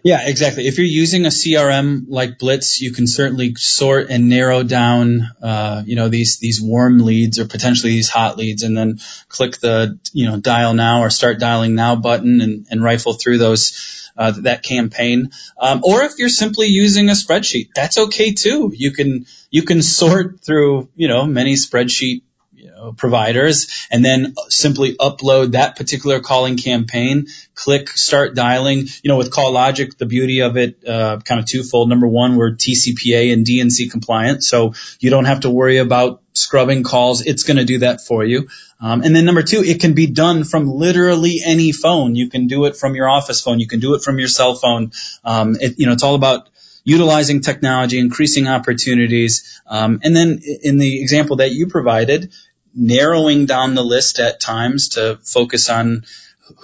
Yeah, 0.02 0.26
exactly. 0.26 0.66
If 0.66 0.78
you're 0.78 0.87
using 0.87 1.26
a 1.26 1.28
CRM 1.28 2.06
like 2.09 2.38
Blitz, 2.38 2.80
you 2.80 2.92
can 2.92 3.06
certainly 3.06 3.54
sort 3.56 4.09
and 4.11 4.28
narrow 4.28 4.62
down, 4.62 5.30
uh, 5.42 5.83
you 5.85 5.96
know, 5.96 6.09
these, 6.09 6.38
these 6.38 6.61
warm 6.61 6.98
leads 6.98 7.38
or 7.38 7.46
potentially 7.46 7.92
these 7.92 8.09
hot 8.09 8.38
leads 8.38 8.62
and 8.62 8.76
then 8.76 8.98
click 9.28 9.59
the, 9.59 9.98
you 10.12 10.26
know, 10.26 10.40
dial 10.40 10.74
now 10.74 11.02
or 11.02 11.11
start 11.11 11.38
dialing 11.38 11.74
now 11.74 11.96
button 11.96 12.40
and, 12.40 12.66
and 12.70 12.83
rifle 12.83 13.12
through 13.12 13.38
those, 13.38 14.11
uh, 14.16 14.33
that 14.42 14.62
campaign. 14.62 15.30
Um, 15.59 15.83
or 15.85 16.02
if 16.02 16.18
you're 16.18 16.28
simply 16.28 16.66
using 16.66 17.09
a 17.09 17.12
spreadsheet, 17.12 17.68
that's 17.74 17.98
okay 17.98 18.33
too. 18.33 18.72
You 18.74 18.92
can, 18.92 19.26
you 19.50 19.62
can 19.62 19.83
sort 19.83 20.40
through, 20.40 20.88
you 20.96 21.09
know, 21.09 21.26
many 21.26 21.54
spreadsheet 21.54 22.22
you 22.61 22.70
know, 22.70 22.92
providers 22.92 23.87
and 23.90 24.05
then 24.05 24.35
simply 24.49 24.94
upload 24.96 25.53
that 25.53 25.77
particular 25.77 26.20
calling 26.20 26.57
campaign, 26.57 27.29
click 27.55 27.88
start 27.90 28.35
dialing. 28.35 28.87
You 29.03 29.09
know, 29.09 29.16
with 29.16 29.31
Call 29.31 29.53
Logic, 29.53 29.96
the 29.96 30.07
beauty 30.07 30.40
of 30.40 30.57
it, 30.57 30.87
uh, 30.87 31.18
kind 31.25 31.40
of 31.40 31.46
twofold. 31.46 31.88
Number 31.88 32.07
one, 32.07 32.37
we're 32.37 32.55
TCPA 32.55 33.33
and 33.33 33.46
DNC 33.46 33.90
compliant. 33.90 34.44
So 34.44 34.75
you 34.99 35.11
don't 35.11 35.25
have 35.25 35.40
to 35.40 35.51
worry 35.51 35.79
about 35.79 36.23
scrubbing 36.33 36.83
calls. 36.83 37.25
It's 37.25 37.42
going 37.44 37.57
to 37.57 37.64
do 37.64 37.79
that 37.79 38.01
for 38.01 38.25
you. 38.25 38.49
Um, 38.81 39.03
and 39.03 39.14
then 39.14 39.25
number 39.25 39.42
two, 39.42 39.62
it 39.62 39.81
can 39.81 39.94
be 39.94 40.07
done 40.07 40.44
from 40.44 40.70
literally 40.70 41.40
any 41.44 41.73
phone. 41.73 42.14
You 42.14 42.29
can 42.29 42.46
do 42.46 42.66
it 42.66 42.77
from 42.77 42.94
your 42.94 43.09
office 43.09 43.40
phone. 43.40 43.61
You 43.61 43.66
can 43.66 43.81
do 43.81 43.94
it 43.94 44.03
from 44.03 44.18
your 44.18 44.29
cell 44.29 44.55
phone. 44.55 44.92
Um, 45.25 45.57
it, 45.61 45.79
you 45.79 45.87
know, 45.87 45.92
it's 45.92 46.03
all 46.03 46.14
about 46.14 46.49
utilizing 46.85 47.40
technology, 47.40 47.99
increasing 47.99 48.49
opportunities. 48.49 49.61
Um, 49.66 50.01
and 50.03 50.16
then 50.16 50.40
in 50.62 50.79
the 50.79 51.01
example 51.01 51.37
that 51.37 51.53
you 51.53 51.66
provided, 51.66 52.33
narrowing 52.74 53.46
down 53.46 53.74
the 53.74 53.85
list 53.85 54.18
at 54.18 54.40
times 54.40 54.90
to 54.90 55.18
focus 55.22 55.68
on 55.68 56.04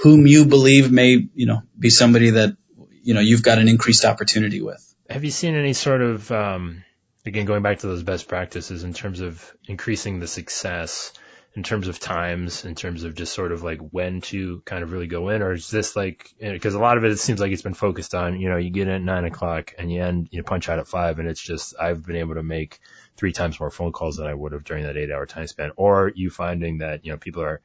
whom 0.02 0.26
you 0.26 0.44
believe 0.44 0.90
may, 0.90 1.28
you 1.34 1.46
know, 1.46 1.62
be 1.78 1.90
somebody 1.90 2.30
that, 2.30 2.56
you 3.02 3.14
know, 3.14 3.20
you've 3.20 3.42
got 3.42 3.58
an 3.58 3.68
increased 3.68 4.04
opportunity 4.04 4.60
with. 4.60 4.82
Have 5.08 5.24
you 5.24 5.30
seen 5.30 5.54
any 5.54 5.72
sort 5.72 6.02
of, 6.02 6.30
um, 6.32 6.84
again, 7.24 7.46
going 7.46 7.62
back 7.62 7.78
to 7.78 7.86
those 7.86 8.02
best 8.02 8.28
practices 8.28 8.82
in 8.82 8.92
terms 8.92 9.20
of 9.20 9.54
increasing 9.68 10.18
the 10.18 10.26
success, 10.26 11.12
in 11.54 11.62
terms 11.62 11.88
of 11.88 11.98
times, 11.98 12.64
in 12.64 12.74
terms 12.74 13.04
of 13.04 13.14
just 13.14 13.32
sort 13.32 13.52
of 13.52 13.62
like 13.62 13.78
when 13.78 14.20
to 14.20 14.60
kind 14.64 14.82
of 14.82 14.92
really 14.92 15.06
go 15.06 15.28
in, 15.30 15.40
or 15.42 15.52
is 15.52 15.70
this 15.70 15.96
like, 15.96 16.34
because 16.38 16.74
a 16.74 16.78
lot 16.78 16.98
of 16.98 17.04
it, 17.04 17.12
it 17.12 17.18
seems 17.18 17.40
like 17.40 17.52
it's 17.52 17.62
been 17.62 17.74
focused 17.74 18.14
on, 18.14 18.40
you 18.40 18.48
know, 18.48 18.56
you 18.56 18.70
get 18.70 18.88
in 18.88 18.94
at 18.94 19.02
nine 19.02 19.24
o'clock 19.24 19.74
and 19.78 19.90
you 19.90 20.02
end, 20.02 20.28
you 20.30 20.42
punch 20.42 20.68
out 20.68 20.78
at 20.78 20.88
five, 20.88 21.18
and 21.18 21.28
it's 21.28 21.40
just, 21.40 21.74
I've 21.80 22.04
been 22.04 22.16
able 22.16 22.34
to 22.34 22.42
make 22.42 22.78
three 23.16 23.32
times 23.32 23.58
more 23.58 23.70
phone 23.70 23.92
calls 23.92 24.16
than 24.16 24.26
I 24.26 24.34
would 24.34 24.52
have 24.52 24.64
during 24.64 24.84
that 24.84 24.96
eight 24.96 25.10
hour 25.10 25.26
time 25.26 25.46
span, 25.46 25.72
or 25.76 26.04
are 26.04 26.12
you 26.14 26.30
finding 26.30 26.78
that, 26.78 27.04
you 27.04 27.12
know, 27.12 27.18
people 27.18 27.42
are 27.42 27.60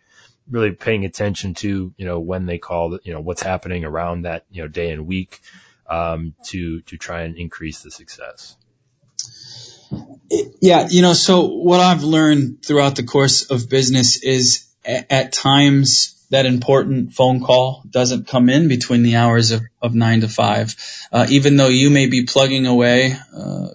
really 0.50 0.72
paying 0.72 1.06
attention 1.06 1.54
to, 1.56 1.94
you 1.96 2.06
know, 2.06 2.20
when 2.20 2.46
they 2.46 2.58
call, 2.58 2.98
you 3.04 3.14
know, 3.14 3.22
what's 3.22 3.42
happening 3.42 3.86
around 3.86 4.24
that, 4.24 4.46
you 4.52 4.62
know, 4.62 4.68
day 4.68 4.92
and 4.92 5.06
week, 5.06 5.40
um, 5.90 6.34
to, 6.44 6.82
to 6.82 6.98
try 6.98 7.22
and 7.24 7.38
increase 7.38 7.84
the 7.84 7.92
success. 7.92 8.56
Yeah, 10.62 10.88
you 10.90 11.02
know, 11.02 11.14
so 11.14 11.48
what 11.48 11.82
I've 11.82 12.04
learned 12.04 12.64
throughout 12.66 12.96
the 12.96 13.04
course 13.04 13.52
of 13.52 13.70
business 13.70 14.24
is 14.24 14.66
at, 14.86 15.34
times 15.34 16.18
that 16.30 16.46
important 16.46 17.14
phone 17.14 17.42
call 17.42 17.84
doesn't 17.90 18.28
come 18.28 18.48
in 18.48 18.70
between 18.70 19.04
the 19.04 19.18
hours 19.18 19.52
of, 19.52 19.62
of 19.82 19.94
nine 19.94 20.22
to 20.22 20.30
five. 20.30 20.76
Uh, 21.12 21.28
even 21.30 21.58
though 21.58 21.68
you 21.68 21.90
may 21.90 22.08
be 22.08 22.26
plugging 22.26 22.66
away 22.66 23.14
uh, 23.36 23.68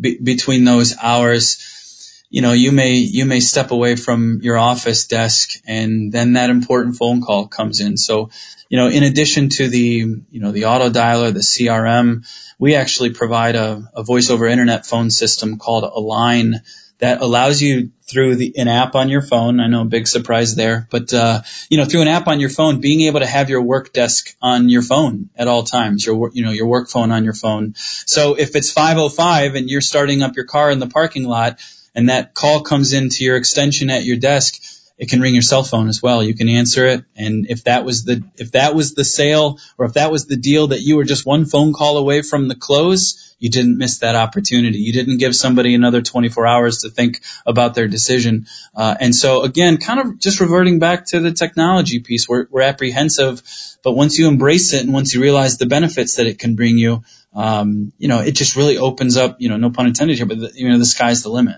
be, 0.00 0.18
between 0.18 0.64
those 0.64 0.96
hours, 0.96 2.22
you 2.30 2.42
know, 2.42 2.52
you 2.52 2.72
may 2.72 2.94
you 2.94 3.24
may 3.24 3.40
step 3.40 3.70
away 3.70 3.96
from 3.96 4.40
your 4.42 4.58
office 4.58 5.06
desk, 5.06 5.60
and 5.66 6.12
then 6.12 6.34
that 6.34 6.50
important 6.50 6.96
phone 6.96 7.22
call 7.22 7.46
comes 7.46 7.80
in. 7.80 7.96
So, 7.96 8.30
you 8.68 8.78
know, 8.78 8.88
in 8.88 9.02
addition 9.04 9.48
to 9.50 9.68
the 9.68 9.78
you 9.78 10.40
know 10.40 10.52
the 10.52 10.66
auto 10.66 10.90
dialer, 10.90 11.32
the 11.32 11.40
CRM, 11.40 12.26
we 12.58 12.74
actually 12.74 13.10
provide 13.10 13.54
a, 13.54 13.90
a 13.94 14.02
voice 14.02 14.30
over 14.30 14.46
internet 14.46 14.86
phone 14.86 15.10
system 15.10 15.58
called 15.58 15.84
Align 15.84 16.62
that 16.98 17.20
allows 17.20 17.60
you 17.60 17.90
through 18.04 18.36
the, 18.36 18.54
an 18.56 18.68
app 18.68 18.94
on 18.94 19.08
your 19.08 19.20
phone. 19.20 19.60
I 19.60 19.66
know 19.66 19.82
a 19.82 19.86
big 19.86 20.06
surprise 20.06 20.54
there, 20.54 20.86
but, 20.90 21.12
uh, 21.12 21.42
you 21.68 21.76
know, 21.76 21.84
through 21.84 22.02
an 22.02 22.08
app 22.08 22.28
on 22.28 22.40
your 22.40 22.48
phone, 22.48 22.80
being 22.80 23.02
able 23.02 23.20
to 23.20 23.26
have 23.26 23.50
your 23.50 23.62
work 23.62 23.92
desk 23.92 24.34
on 24.40 24.68
your 24.68 24.82
phone 24.82 25.28
at 25.36 25.48
all 25.48 25.64
times, 25.64 26.06
your, 26.06 26.30
you 26.32 26.44
know, 26.44 26.52
your 26.52 26.66
work 26.66 26.88
phone 26.88 27.10
on 27.10 27.24
your 27.24 27.34
phone. 27.34 27.74
So 27.76 28.34
if 28.34 28.54
it's 28.54 28.70
505 28.70 29.56
and 29.56 29.68
you're 29.68 29.80
starting 29.80 30.22
up 30.22 30.36
your 30.36 30.46
car 30.46 30.70
in 30.70 30.78
the 30.78 30.86
parking 30.86 31.24
lot 31.24 31.58
and 31.94 32.08
that 32.08 32.34
call 32.34 32.62
comes 32.62 32.92
into 32.92 33.24
your 33.24 33.36
extension 33.36 33.90
at 33.90 34.04
your 34.04 34.16
desk, 34.16 34.62
it 34.98 35.10
can 35.10 35.20
ring 35.20 35.34
your 35.34 35.42
cell 35.42 35.62
phone 35.62 35.88
as 35.88 36.02
well. 36.02 36.22
You 36.22 36.34
can 36.34 36.48
answer 36.48 36.86
it. 36.86 37.04
And 37.16 37.46
if 37.50 37.64
that 37.64 37.84
was 37.84 38.04
the, 38.04 38.24
if 38.36 38.52
that 38.52 38.74
was 38.74 38.94
the 38.94 39.04
sale 39.04 39.58
or 39.76 39.84
if 39.84 39.94
that 39.94 40.10
was 40.10 40.26
the 40.26 40.36
deal 40.36 40.68
that 40.68 40.80
you 40.80 40.96
were 40.96 41.04
just 41.04 41.26
one 41.26 41.44
phone 41.44 41.74
call 41.74 41.98
away 41.98 42.22
from 42.22 42.48
the 42.48 42.54
close, 42.54 43.34
you 43.38 43.50
didn't 43.50 43.76
miss 43.76 43.98
that 43.98 44.16
opportunity. 44.16 44.78
You 44.78 44.94
didn't 44.94 45.18
give 45.18 45.36
somebody 45.36 45.74
another 45.74 46.00
24 46.00 46.46
hours 46.46 46.78
to 46.78 46.90
think 46.90 47.20
about 47.44 47.74
their 47.74 47.88
decision. 47.88 48.46
Uh, 48.74 48.96
and 48.98 49.14
so 49.14 49.42
again, 49.42 49.76
kind 49.76 50.00
of 50.00 50.18
just 50.18 50.40
reverting 50.40 50.78
back 50.78 51.06
to 51.06 51.20
the 51.20 51.32
technology 51.32 52.00
piece, 52.00 52.26
we're, 52.26 52.46
we're 52.50 52.62
apprehensive, 52.62 53.42
but 53.82 53.92
once 53.92 54.18
you 54.18 54.28
embrace 54.28 54.72
it 54.72 54.82
and 54.82 54.94
once 54.94 55.14
you 55.14 55.20
realize 55.20 55.58
the 55.58 55.66
benefits 55.66 56.16
that 56.16 56.26
it 56.26 56.38
can 56.38 56.56
bring 56.56 56.78
you, 56.78 57.02
um, 57.34 57.92
you 57.98 58.08
know, 58.08 58.20
it 58.20 58.32
just 58.32 58.56
really 58.56 58.78
opens 58.78 59.18
up, 59.18 59.36
you 59.40 59.50
know, 59.50 59.58
no 59.58 59.68
pun 59.68 59.86
intended 59.86 60.16
here, 60.16 60.24
but 60.24 60.40
the, 60.40 60.52
you 60.54 60.70
know, 60.70 60.78
the 60.78 60.86
sky's 60.86 61.22
the 61.22 61.28
limit. 61.28 61.56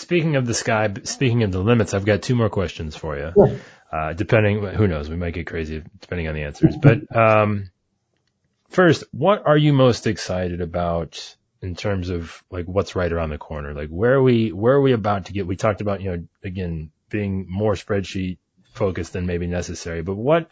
Speaking 0.00 0.36
of 0.36 0.46
the 0.46 0.54
sky, 0.54 0.92
speaking 1.04 1.42
of 1.42 1.52
the 1.52 1.60
limits, 1.60 1.94
I've 1.94 2.04
got 2.04 2.22
two 2.22 2.34
more 2.34 2.50
questions 2.50 2.96
for 2.96 3.16
you. 3.16 3.32
Yeah. 3.36 3.56
Uh, 3.92 4.12
depending, 4.12 4.62
who 4.62 4.86
knows, 4.86 5.08
we 5.08 5.16
might 5.16 5.34
get 5.34 5.46
crazy 5.46 5.82
depending 6.00 6.28
on 6.28 6.34
the 6.34 6.42
answers, 6.42 6.76
but, 6.76 7.14
um, 7.14 7.70
First, 8.70 9.02
what 9.10 9.46
are 9.46 9.56
you 9.56 9.72
most 9.72 10.06
excited 10.06 10.60
about 10.60 11.36
in 11.60 11.74
terms 11.74 12.08
of 12.08 12.42
like 12.50 12.66
what's 12.66 12.94
right 12.94 13.12
around 13.12 13.30
the 13.30 13.38
corner? 13.38 13.74
Like 13.74 13.88
where 13.88 14.14
are 14.14 14.22
we 14.22 14.52
where 14.52 14.74
are 14.74 14.80
we 14.80 14.92
about 14.92 15.26
to 15.26 15.32
get? 15.32 15.46
We 15.46 15.56
talked 15.56 15.80
about, 15.80 16.00
you 16.00 16.10
know, 16.12 16.24
again, 16.44 16.92
being 17.08 17.46
more 17.48 17.74
spreadsheet 17.74 18.38
focused 18.72 19.12
than 19.12 19.26
maybe 19.26 19.48
necessary, 19.48 20.02
but 20.02 20.14
what 20.14 20.50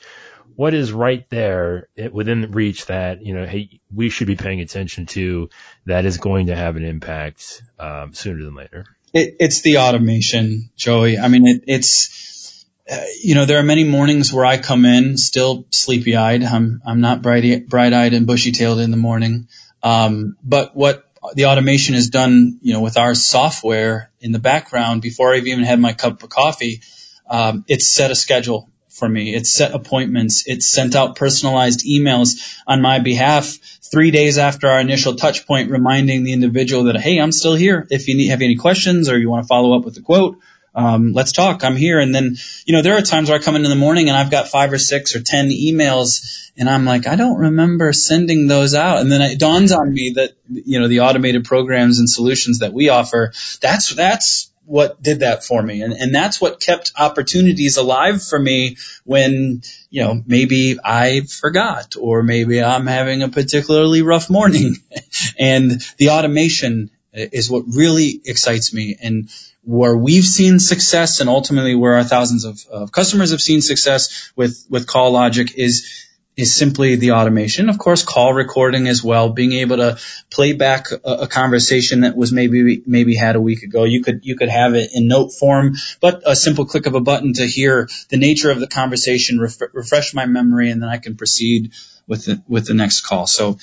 what 0.56 0.74
is 0.74 0.92
right 0.92 1.28
there 1.30 1.88
within 2.10 2.50
reach 2.50 2.86
that, 2.86 3.24
you 3.24 3.34
know, 3.34 3.46
hey, 3.46 3.80
we 3.94 4.10
should 4.10 4.26
be 4.26 4.34
paying 4.34 4.60
attention 4.60 5.06
to 5.06 5.48
that 5.86 6.04
is 6.04 6.18
going 6.18 6.46
to 6.46 6.56
have 6.56 6.74
an 6.74 6.84
impact 6.84 7.62
um, 7.78 8.14
sooner 8.14 8.44
than 8.44 8.56
later? 8.56 8.84
It, 9.12 9.36
it's 9.40 9.62
the 9.62 9.78
automation, 9.78 10.70
Joey. 10.76 11.18
I 11.18 11.28
mean, 11.28 11.46
it, 11.46 11.64
it's 11.66 12.64
uh, 12.90 13.04
you 13.22 13.34
know, 13.34 13.44
there 13.44 13.58
are 13.58 13.64
many 13.64 13.84
mornings 13.84 14.32
where 14.32 14.46
I 14.46 14.56
come 14.56 14.84
in 14.84 15.18
still 15.18 15.66
sleepy 15.70 16.16
eyed. 16.16 16.42
I'm, 16.42 16.80
I'm 16.86 17.00
not 17.00 17.20
bright, 17.20 17.68
bright 17.68 17.92
eyed 17.92 18.14
and 18.14 18.26
bushy 18.26 18.52
tailed 18.52 18.80
in 18.80 18.90
the 18.90 18.96
morning. 18.96 19.48
Um, 19.82 20.36
but 20.42 20.74
what 20.74 21.04
the 21.34 21.46
automation 21.46 21.94
has 21.94 22.08
done, 22.08 22.58
you 22.62 22.72
know, 22.72 22.80
with 22.80 22.96
our 22.96 23.14
software 23.14 24.10
in 24.20 24.32
the 24.32 24.38
background 24.38 25.02
before 25.02 25.34
I've 25.34 25.46
even 25.46 25.64
had 25.64 25.78
my 25.78 25.92
cup 25.92 26.22
of 26.22 26.30
coffee, 26.30 26.80
um, 27.28 27.64
it's 27.68 27.86
set 27.86 28.10
a 28.10 28.14
schedule 28.14 28.70
for 28.98 29.08
me. 29.08 29.34
It 29.34 29.46
set 29.46 29.72
appointments. 29.72 30.44
It 30.46 30.62
sent 30.62 30.96
out 30.96 31.16
personalized 31.16 31.86
emails 31.86 32.56
on 32.66 32.82
my 32.82 32.98
behalf 32.98 33.56
three 33.90 34.10
days 34.10 34.38
after 34.38 34.68
our 34.68 34.80
initial 34.80 35.14
touch 35.14 35.46
point, 35.46 35.70
reminding 35.70 36.24
the 36.24 36.32
individual 36.32 36.84
that, 36.84 37.00
hey, 37.00 37.18
I'm 37.18 37.32
still 37.32 37.54
here. 37.54 37.86
If 37.90 38.08
you 38.08 38.16
need, 38.16 38.28
have 38.28 38.42
any 38.42 38.56
questions 38.56 39.08
or 39.08 39.18
you 39.18 39.30
want 39.30 39.44
to 39.44 39.48
follow 39.48 39.76
up 39.76 39.84
with 39.84 39.96
a 39.96 40.02
quote, 40.02 40.38
um, 40.74 41.12
let's 41.12 41.32
talk. 41.32 41.64
I'm 41.64 41.76
here. 41.76 41.98
And 41.98 42.14
then, 42.14 42.36
you 42.64 42.72
know, 42.72 42.82
there 42.82 42.96
are 42.96 43.02
times 43.02 43.28
where 43.28 43.38
I 43.38 43.42
come 43.42 43.56
in 43.56 43.64
in 43.64 43.70
the 43.70 43.76
morning 43.76 44.08
and 44.08 44.16
I've 44.16 44.30
got 44.30 44.48
five 44.48 44.72
or 44.72 44.78
six 44.78 45.16
or 45.16 45.20
ten 45.20 45.48
emails 45.48 46.50
and 46.56 46.68
I'm 46.68 46.84
like, 46.84 47.06
I 47.06 47.16
don't 47.16 47.38
remember 47.38 47.92
sending 47.92 48.46
those 48.46 48.74
out. 48.74 48.98
And 48.98 49.10
then 49.10 49.22
it 49.22 49.38
dawns 49.38 49.72
on 49.72 49.92
me 49.92 50.12
that, 50.16 50.34
you 50.48 50.78
know, 50.78 50.86
the 50.88 51.00
automated 51.00 51.44
programs 51.44 51.98
and 51.98 52.08
solutions 52.08 52.60
that 52.60 52.72
we 52.72 52.90
offer, 52.90 53.32
that's, 53.60 53.94
that's 53.94 54.52
what 54.68 55.02
did 55.02 55.20
that 55.20 55.44
for 55.44 55.62
me. 55.62 55.80
And, 55.80 55.94
and 55.94 56.14
that's 56.14 56.40
what 56.40 56.60
kept 56.60 56.92
opportunities 56.94 57.78
alive 57.78 58.22
for 58.22 58.38
me 58.38 58.76
when, 59.04 59.62
you 59.88 60.04
know, 60.04 60.22
maybe 60.26 60.76
I 60.84 61.22
forgot 61.22 61.96
or 61.98 62.22
maybe 62.22 62.62
I'm 62.62 62.86
having 62.86 63.22
a 63.22 63.30
particularly 63.30 64.02
rough 64.02 64.28
morning 64.28 64.76
and 65.38 65.80
the 65.96 66.10
automation 66.10 66.90
is 67.14 67.50
what 67.50 67.64
really 67.66 68.20
excites 68.26 68.74
me. 68.74 68.96
And 69.00 69.30
where 69.64 69.96
we've 69.96 70.24
seen 70.24 70.58
success 70.58 71.20
and 71.20 71.30
ultimately 71.30 71.74
where 71.74 71.96
our 71.96 72.04
thousands 72.04 72.44
of, 72.44 72.64
of 72.70 72.92
customers 72.92 73.30
have 73.30 73.40
seen 73.40 73.62
success 73.62 74.30
with, 74.36 74.64
with 74.68 74.86
call 74.86 75.12
logic 75.12 75.54
is, 75.56 76.07
is 76.38 76.54
simply 76.54 76.94
the 76.94 77.12
automation. 77.12 77.68
Of 77.68 77.78
course, 77.78 78.04
call 78.04 78.32
recording 78.32 78.86
as 78.86 79.02
well, 79.02 79.30
being 79.30 79.52
able 79.54 79.78
to 79.78 79.98
play 80.30 80.52
back 80.52 80.92
a, 80.92 80.98
a, 81.22 81.26
conversation 81.26 82.02
that 82.02 82.16
was 82.16 82.32
maybe, 82.32 82.80
maybe 82.86 83.16
had 83.16 83.34
a 83.34 83.40
week 83.40 83.64
ago. 83.64 83.82
You 83.82 84.04
could, 84.04 84.20
you 84.24 84.36
could 84.36 84.48
have 84.48 84.76
it 84.76 84.90
in 84.94 85.08
note 85.08 85.32
form, 85.32 85.74
but 86.00 86.22
a 86.24 86.36
simple 86.36 86.64
click 86.64 86.86
of 86.86 86.94
a 86.94 87.00
button 87.00 87.32
to 87.34 87.44
hear 87.44 87.88
the 88.08 88.16
nature 88.16 88.52
of 88.52 88.60
the 88.60 88.68
conversation, 88.68 89.40
ref- 89.40 89.60
refresh 89.72 90.14
my 90.14 90.26
memory, 90.26 90.70
and 90.70 90.80
then 90.80 90.88
I 90.88 90.98
can 90.98 91.16
proceed 91.16 91.72
with 92.06 92.26
the, 92.26 92.40
with 92.46 92.68
the 92.68 92.74
next 92.74 93.00
call. 93.00 93.26
So 93.26 93.58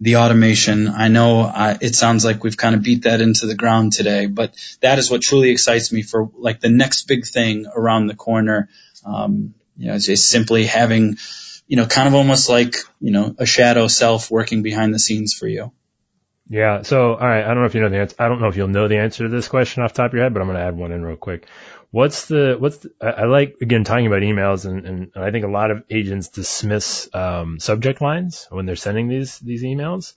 the 0.00 0.16
automation. 0.16 0.88
I 0.88 1.06
know 1.06 1.42
uh, 1.42 1.78
it 1.80 1.94
sounds 1.94 2.24
like 2.24 2.42
we've 2.42 2.56
kind 2.56 2.74
of 2.74 2.82
beat 2.82 3.04
that 3.04 3.20
into 3.20 3.46
the 3.46 3.54
ground 3.54 3.92
today, 3.92 4.26
but 4.26 4.56
that 4.80 4.98
is 4.98 5.08
what 5.08 5.22
truly 5.22 5.50
excites 5.50 5.92
me 5.92 6.02
for 6.02 6.28
like 6.36 6.58
the 6.58 6.68
next 6.68 7.06
big 7.06 7.24
thing 7.24 7.66
around 7.72 8.08
the 8.08 8.16
corner. 8.16 8.68
Um, 9.06 9.54
you 9.76 9.86
know, 9.86 9.94
it's 9.94 10.06
just 10.06 10.28
simply 10.28 10.66
having, 10.66 11.18
you 11.66 11.76
know, 11.76 11.86
kind 11.86 12.08
of 12.08 12.14
almost 12.14 12.48
like, 12.48 12.76
you 13.00 13.12
know, 13.12 13.34
a 13.38 13.46
shadow 13.46 13.88
self 13.88 14.30
working 14.30 14.62
behind 14.62 14.94
the 14.94 14.98
scenes 14.98 15.34
for 15.34 15.46
you. 15.46 15.72
Yeah. 16.48 16.82
So, 16.82 17.14
all 17.14 17.26
right. 17.26 17.44
I 17.44 17.48
don't 17.48 17.60
know 17.60 17.64
if 17.64 17.74
you 17.74 17.80
know 17.80 17.88
the 17.88 17.98
answer. 17.98 18.16
I 18.18 18.28
don't 18.28 18.40
know 18.40 18.48
if 18.48 18.56
you'll 18.56 18.68
know 18.68 18.88
the 18.88 18.98
answer 18.98 19.24
to 19.24 19.28
this 19.28 19.48
question 19.48 19.82
off 19.82 19.94
the 19.94 20.02
top 20.02 20.10
of 20.10 20.14
your 20.14 20.24
head, 20.24 20.34
but 20.34 20.42
I'm 20.42 20.48
going 20.48 20.58
to 20.58 20.64
add 20.64 20.76
one 20.76 20.92
in 20.92 21.02
real 21.02 21.16
quick. 21.16 21.46
What's 21.90 22.26
the 22.26 22.56
what's 22.58 22.78
the, 22.78 22.92
I 23.00 23.24
like 23.24 23.56
again 23.60 23.84
talking 23.84 24.06
about 24.06 24.22
emails 24.22 24.64
and, 24.64 24.86
and, 24.86 25.12
and 25.14 25.24
I 25.24 25.30
think 25.30 25.44
a 25.44 25.48
lot 25.48 25.70
of 25.70 25.84
agents 25.90 26.28
dismiss 26.28 27.08
um, 27.14 27.60
subject 27.60 28.00
lines 28.00 28.46
when 28.50 28.66
they're 28.66 28.76
sending 28.76 29.08
these 29.08 29.38
these 29.38 29.62
emails. 29.62 30.14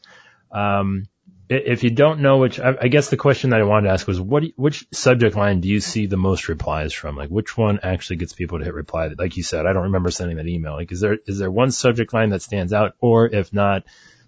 Um, 0.51 1.07
if 1.49 1.83
you 1.83 1.91
don't 1.91 2.21
know 2.21 2.37
which, 2.37 2.59
I, 2.59 2.87
guess 2.87 3.09
the 3.09 3.17
question 3.17 3.51
that 3.51 3.59
I 3.59 3.63
wanted 3.63 3.87
to 3.87 3.93
ask 3.93 4.07
was 4.07 4.19
what 4.19 4.43
which 4.55 4.85
subject 4.91 5.35
line 5.35 5.61
do 5.61 5.67
you 5.67 5.79
see 5.79 6.07
the 6.07 6.17
most 6.17 6.47
replies 6.47 6.93
from? 6.93 7.15
Like 7.15 7.29
which 7.29 7.55
one 7.55 7.79
actually 7.83 8.17
gets 8.17 8.33
people 8.33 8.59
to 8.59 8.65
hit 8.65 8.73
reply? 8.73 9.09
Like 9.17 9.37
you 9.37 9.43
said, 9.43 9.65
I 9.65 9.73
don't 9.73 9.83
remember 9.83 10.09
sending 10.09 10.37
that 10.37 10.47
email. 10.47 10.73
Like 10.73 10.91
is 10.91 11.01
there 11.01 11.17
is 11.27 11.37
there 11.37 11.51
one 11.51 11.71
subject 11.71 12.13
line 12.13 12.29
that 12.31 12.41
stands 12.41 12.73
out, 12.73 12.95
or 12.99 13.27
if 13.27 13.53
not, 13.53 13.83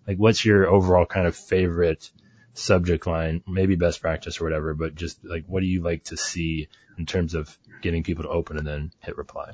like 0.07 0.17
what's 0.17 0.45
your 0.45 0.67
overall 0.67 1.05
kind 1.05 1.25
of 1.25 1.35
favorite 1.35 2.09
subject 2.53 3.07
line? 3.07 3.41
Maybe 3.47 3.75
best 3.75 4.01
practice 4.01 4.39
or 4.39 4.43
whatever, 4.43 4.75
but 4.75 4.93
just 4.93 5.23
like 5.25 5.45
what 5.47 5.61
do 5.61 5.65
you 5.65 5.81
like 5.81 6.03
to 6.05 6.17
see 6.17 6.67
in 6.99 7.07
terms 7.07 7.33
of 7.33 7.55
getting 7.81 8.03
people 8.03 8.23
to 8.23 8.29
open 8.29 8.57
and 8.57 8.67
then 8.67 8.91
hit 8.99 9.17
reply? 9.17 9.53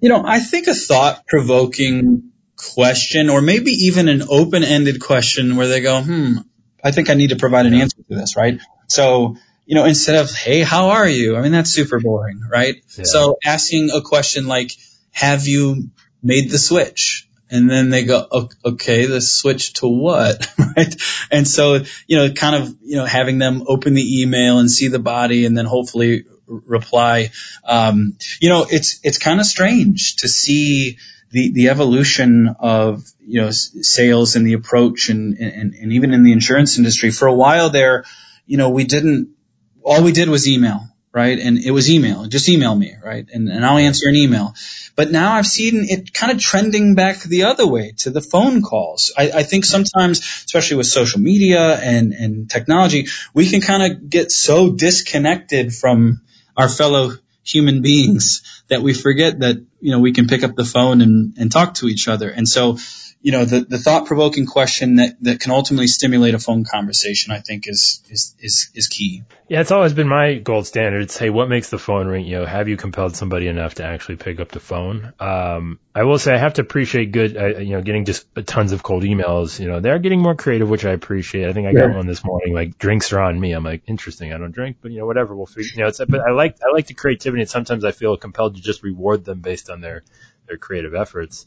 You 0.00 0.10
know, 0.10 0.22
I 0.24 0.40
think 0.40 0.66
a 0.66 0.74
thought 0.74 1.26
provoking 1.26 2.32
question 2.56 3.30
or 3.30 3.40
maybe 3.40 3.70
even 3.70 4.08
an 4.08 4.22
open 4.28 4.62
ended 4.62 5.00
question 5.00 5.56
where 5.56 5.68
they 5.68 5.80
go, 5.80 6.02
hmm, 6.02 6.38
I 6.82 6.90
think 6.90 7.10
I 7.10 7.14
need 7.14 7.30
to 7.30 7.36
provide 7.36 7.66
an 7.66 7.74
answer 7.74 7.96
to 7.96 8.14
this, 8.14 8.36
right? 8.36 8.60
So, 8.88 9.36
you 9.66 9.74
know, 9.74 9.84
instead 9.84 10.16
of, 10.16 10.30
hey, 10.30 10.60
how 10.60 10.90
are 10.90 11.08
you? 11.08 11.36
I 11.36 11.42
mean, 11.42 11.52
that's 11.52 11.70
super 11.70 12.00
boring, 12.00 12.40
right? 12.50 12.76
Yeah. 12.96 13.04
So 13.04 13.38
asking 13.44 13.90
a 13.90 14.00
question 14.00 14.46
like, 14.46 14.72
have 15.12 15.46
you 15.46 15.90
made 16.22 16.50
the 16.50 16.58
switch? 16.58 17.28
And 17.50 17.68
then 17.68 17.90
they 17.90 18.04
go, 18.04 18.48
okay, 18.64 19.04
the 19.04 19.20
switch 19.20 19.74
to 19.74 19.86
what? 19.86 20.48
right? 20.76 20.96
And 21.30 21.46
so, 21.46 21.80
you 22.06 22.16
know, 22.16 22.32
kind 22.32 22.56
of, 22.56 22.76
you 22.82 22.96
know, 22.96 23.04
having 23.04 23.38
them 23.38 23.64
open 23.66 23.92
the 23.92 24.22
email 24.22 24.58
and 24.58 24.70
see 24.70 24.88
the 24.88 24.98
body 24.98 25.44
and 25.44 25.56
then 25.56 25.66
hopefully 25.66 26.24
reply. 26.46 27.30
Um, 27.64 28.16
you 28.40 28.48
know, 28.48 28.66
it's 28.68 29.00
it's 29.02 29.18
kind 29.18 29.38
of 29.38 29.46
strange 29.46 30.16
to 30.16 30.28
see 30.28 30.98
the 31.32 31.52
the 31.52 31.68
evolution 31.70 32.54
of 32.60 33.04
you 33.20 33.40
know 33.40 33.50
sales 33.50 34.36
and 34.36 34.46
the 34.46 34.52
approach 34.52 35.08
and, 35.08 35.36
and 35.38 35.74
and 35.74 35.92
even 35.92 36.12
in 36.12 36.22
the 36.22 36.32
insurance 36.32 36.78
industry. 36.78 37.10
For 37.10 37.26
a 37.26 37.34
while 37.34 37.70
there, 37.70 38.04
you 38.46 38.58
know, 38.58 38.70
we 38.70 38.84
didn't. 38.84 39.34
All 39.82 40.02
we 40.02 40.12
did 40.12 40.28
was 40.28 40.46
email, 40.46 40.86
right? 41.12 41.38
And 41.38 41.58
it 41.58 41.72
was 41.72 41.90
email. 41.90 42.26
Just 42.26 42.48
email 42.48 42.74
me, 42.74 42.94
right? 43.02 43.26
And 43.32 43.48
and 43.48 43.64
I'll 43.64 43.78
answer 43.78 44.08
an 44.08 44.14
email. 44.14 44.54
But 44.94 45.10
now 45.10 45.32
I've 45.32 45.46
seen 45.46 45.86
it 45.88 46.12
kind 46.12 46.32
of 46.32 46.38
trending 46.38 46.94
back 46.94 47.22
the 47.22 47.44
other 47.44 47.66
way 47.66 47.94
to 47.98 48.10
the 48.10 48.20
phone 48.20 48.62
calls. 48.62 49.10
I, 49.16 49.30
I 49.30 49.42
think 49.42 49.64
sometimes, 49.64 50.18
especially 50.18 50.76
with 50.76 50.86
social 50.86 51.20
media 51.20 51.76
and, 51.78 52.12
and 52.12 52.50
technology, 52.50 53.06
we 53.32 53.48
can 53.48 53.62
kind 53.62 53.82
of 53.90 54.10
get 54.10 54.30
so 54.30 54.70
disconnected 54.70 55.74
from 55.74 56.20
our 56.58 56.68
fellow 56.68 57.12
human 57.44 57.82
beings 57.82 58.62
that 58.68 58.82
we 58.82 58.94
forget 58.94 59.40
that, 59.40 59.56
you 59.80 59.90
know, 59.90 60.00
we 60.00 60.12
can 60.12 60.26
pick 60.26 60.44
up 60.44 60.54
the 60.54 60.64
phone 60.64 61.00
and, 61.00 61.34
and 61.38 61.50
talk 61.50 61.74
to 61.74 61.86
each 61.86 62.08
other. 62.08 62.30
And 62.30 62.48
so, 62.48 62.78
you 63.22 63.30
know, 63.30 63.44
the, 63.44 63.60
the 63.60 63.78
thought 63.78 64.06
provoking 64.06 64.46
question 64.46 64.96
that, 64.96 65.16
that 65.20 65.38
can 65.38 65.52
ultimately 65.52 65.86
stimulate 65.86 66.34
a 66.34 66.40
phone 66.40 66.64
conversation, 66.64 67.32
I 67.32 67.38
think 67.38 67.68
is, 67.68 68.02
is, 68.10 68.34
is, 68.40 68.70
is 68.74 68.88
key. 68.88 69.22
Yeah, 69.48 69.60
it's 69.60 69.70
always 69.70 69.92
been 69.92 70.08
my 70.08 70.34
gold 70.38 70.66
standard. 70.66 71.02
It's, 71.02 71.16
hey, 71.16 71.30
what 71.30 71.48
makes 71.48 71.70
the 71.70 71.78
phone 71.78 72.08
ring? 72.08 72.24
You 72.26 72.40
know, 72.40 72.46
have 72.46 72.66
you 72.68 72.76
compelled 72.76 73.14
somebody 73.14 73.46
enough 73.46 73.76
to 73.76 73.84
actually 73.84 74.16
pick 74.16 74.40
up 74.40 74.48
the 74.50 74.58
phone? 74.58 75.12
Um, 75.20 75.78
I 75.94 76.02
will 76.02 76.18
say 76.18 76.34
I 76.34 76.38
have 76.38 76.54
to 76.54 76.62
appreciate 76.62 77.12
good, 77.12 77.36
uh, 77.36 77.58
you 77.58 77.76
know, 77.76 77.82
getting 77.82 78.06
just 78.06 78.26
tons 78.44 78.72
of 78.72 78.82
cold 78.82 79.04
emails. 79.04 79.60
You 79.60 79.68
know, 79.68 79.78
they're 79.78 80.00
getting 80.00 80.20
more 80.20 80.34
creative, 80.34 80.68
which 80.68 80.84
I 80.84 80.90
appreciate. 80.90 81.48
I 81.48 81.52
think 81.52 81.68
I 81.68 81.74
got 81.74 81.94
one 81.94 82.08
this 82.08 82.24
morning, 82.24 82.54
like 82.54 82.76
drinks 82.76 83.12
are 83.12 83.20
on 83.20 83.38
me. 83.38 83.52
I'm 83.52 83.62
like, 83.62 83.82
interesting. 83.86 84.32
I 84.32 84.38
don't 84.38 84.52
drink, 84.52 84.78
but 84.82 84.90
you 84.90 84.98
know, 84.98 85.06
whatever. 85.06 85.36
We'll 85.36 85.46
figure, 85.46 85.70
you 85.76 85.82
know, 85.82 85.88
it's, 85.88 85.98
but 85.98 86.20
I 86.20 86.32
like, 86.32 86.56
I 86.60 86.72
like 86.72 86.88
the 86.88 86.94
creativity 86.94 87.42
and 87.42 87.50
sometimes 87.50 87.84
I 87.84 87.92
feel 87.92 88.16
compelled 88.16 88.56
to 88.56 88.62
just 88.62 88.82
reward 88.82 89.24
them 89.24 89.40
based 89.40 89.70
on 89.70 89.80
their, 89.80 90.02
their 90.48 90.56
creative 90.56 90.94
efforts. 90.94 91.46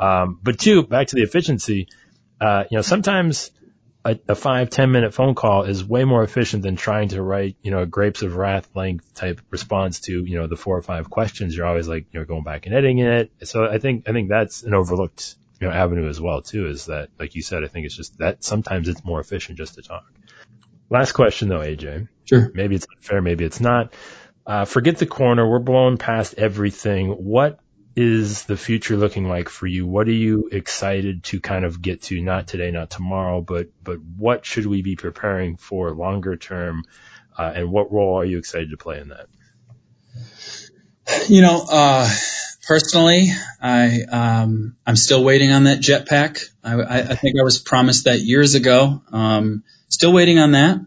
Um, 0.00 0.40
but 0.42 0.58
two, 0.58 0.82
back 0.82 1.08
to 1.08 1.16
the 1.16 1.22
efficiency, 1.22 1.88
uh, 2.40 2.64
you 2.70 2.78
know, 2.78 2.82
sometimes 2.82 3.50
a, 4.04 4.18
a 4.28 4.34
five, 4.34 4.70
10 4.70 4.90
minute 4.90 5.12
phone 5.12 5.34
call 5.34 5.64
is 5.64 5.84
way 5.84 6.04
more 6.04 6.22
efficient 6.22 6.62
than 6.62 6.76
trying 6.76 7.08
to 7.08 7.22
write, 7.22 7.56
you 7.62 7.70
know, 7.70 7.80
a 7.80 7.86
grapes 7.86 8.22
of 8.22 8.34
wrath 8.34 8.68
length 8.74 9.14
type 9.14 9.42
response 9.50 10.00
to, 10.00 10.24
you 10.24 10.38
know, 10.38 10.46
the 10.46 10.56
four 10.56 10.78
or 10.78 10.82
five 10.82 11.10
questions. 11.10 11.54
You're 11.54 11.66
always 11.66 11.86
like, 11.86 12.06
you 12.12 12.20
know, 12.20 12.24
going 12.24 12.44
back 12.44 12.64
and 12.64 12.74
editing 12.74 13.00
it. 13.00 13.30
So 13.44 13.64
I 13.64 13.78
think, 13.78 14.08
I 14.08 14.12
think 14.12 14.30
that's 14.30 14.62
an 14.62 14.72
overlooked, 14.72 15.34
you 15.60 15.68
know, 15.68 15.72
avenue 15.74 16.08
as 16.08 16.18
well 16.18 16.40
too, 16.40 16.66
is 16.66 16.86
that, 16.86 17.10
like 17.18 17.34
you 17.34 17.42
said, 17.42 17.62
I 17.62 17.66
think 17.66 17.84
it's 17.84 17.96
just 17.96 18.16
that 18.18 18.42
sometimes 18.42 18.88
it's 18.88 19.04
more 19.04 19.20
efficient 19.20 19.58
just 19.58 19.74
to 19.74 19.82
talk. 19.82 20.10
Last 20.88 21.12
question 21.12 21.50
though, 21.50 21.60
AJ. 21.60 22.08
Sure. 22.24 22.50
Maybe 22.54 22.76
it's 22.76 22.86
unfair, 22.96 23.20
maybe 23.20 23.44
it's 23.44 23.60
not. 23.60 23.92
Uh, 24.46 24.64
forget 24.64 24.96
the 24.96 25.06
corner. 25.06 25.48
We're 25.48 25.58
blowing 25.58 25.98
past 25.98 26.34
everything. 26.38 27.10
What 27.10 27.60
is 27.96 28.44
the 28.44 28.56
future 28.56 28.96
looking 28.96 29.28
like 29.28 29.48
for 29.48 29.66
you? 29.66 29.86
What 29.86 30.06
are 30.08 30.12
you 30.12 30.48
excited 30.52 31.24
to 31.24 31.40
kind 31.40 31.64
of 31.64 31.82
get 31.82 32.02
to? 32.02 32.20
Not 32.20 32.46
today, 32.46 32.70
not 32.70 32.90
tomorrow, 32.90 33.40
but 33.40 33.68
but 33.82 33.98
what 34.00 34.46
should 34.46 34.66
we 34.66 34.82
be 34.82 34.96
preparing 34.96 35.56
for 35.56 35.92
longer 35.92 36.36
term? 36.36 36.84
Uh, 37.36 37.52
and 37.54 37.72
what 37.72 37.92
role 37.92 38.18
are 38.18 38.24
you 38.24 38.38
excited 38.38 38.70
to 38.70 38.76
play 38.76 39.00
in 39.00 39.08
that? 39.08 39.26
You 41.28 41.42
know, 41.42 41.64
uh, 41.68 42.08
personally, 42.66 43.28
I 43.60 44.02
um, 44.02 44.76
I'm 44.86 44.96
still 44.96 45.24
waiting 45.24 45.52
on 45.52 45.64
that 45.64 45.80
jetpack. 45.80 46.44
I, 46.62 46.82
I, 46.82 47.14
think 47.14 47.36
I 47.40 47.42
was 47.42 47.58
promised 47.58 48.04
that 48.04 48.20
years 48.20 48.54
ago. 48.54 49.02
Um, 49.10 49.64
still 49.88 50.12
waiting 50.12 50.38
on 50.38 50.52
that. 50.52 50.80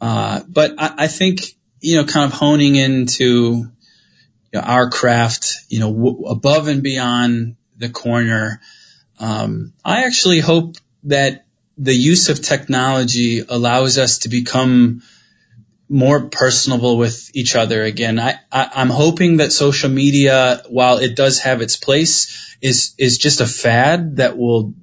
Uh, 0.00 0.42
but 0.46 0.74
I, 0.78 0.94
I 0.98 1.06
think 1.08 1.56
you 1.80 1.96
know, 1.96 2.04
kind 2.04 2.30
of 2.30 2.36
honing 2.36 2.76
into 2.76 3.70
you 4.52 4.60
know, 4.60 4.66
our 4.66 4.90
craft, 4.90 5.56
you 5.68 5.80
know, 5.80 5.92
w- 5.92 6.24
above 6.26 6.68
and 6.68 6.82
beyond 6.82 7.56
the 7.76 7.88
corner. 7.88 8.60
Um, 9.18 9.72
I 9.84 10.04
actually 10.04 10.40
hope 10.40 10.76
that 11.04 11.46
the 11.78 11.94
use 11.94 12.28
of 12.28 12.40
technology 12.40 13.40
allows 13.40 13.98
us 13.98 14.18
to 14.20 14.28
become 14.28 15.02
more 15.88 16.28
personable 16.28 16.96
with 16.96 17.30
each 17.34 17.54
other 17.54 17.82
again. 17.82 18.18
I, 18.18 18.40
I, 18.50 18.70
I'm 18.74 18.90
hoping 18.90 19.38
that 19.38 19.52
social 19.52 19.90
media, 19.90 20.62
while 20.68 20.98
it 20.98 21.14
does 21.14 21.40
have 21.40 21.62
its 21.62 21.76
place, 21.76 22.56
is 22.60 22.94
is 22.98 23.18
just 23.18 23.40
a 23.40 23.46
fad 23.46 24.16
that 24.16 24.36
will 24.36 24.74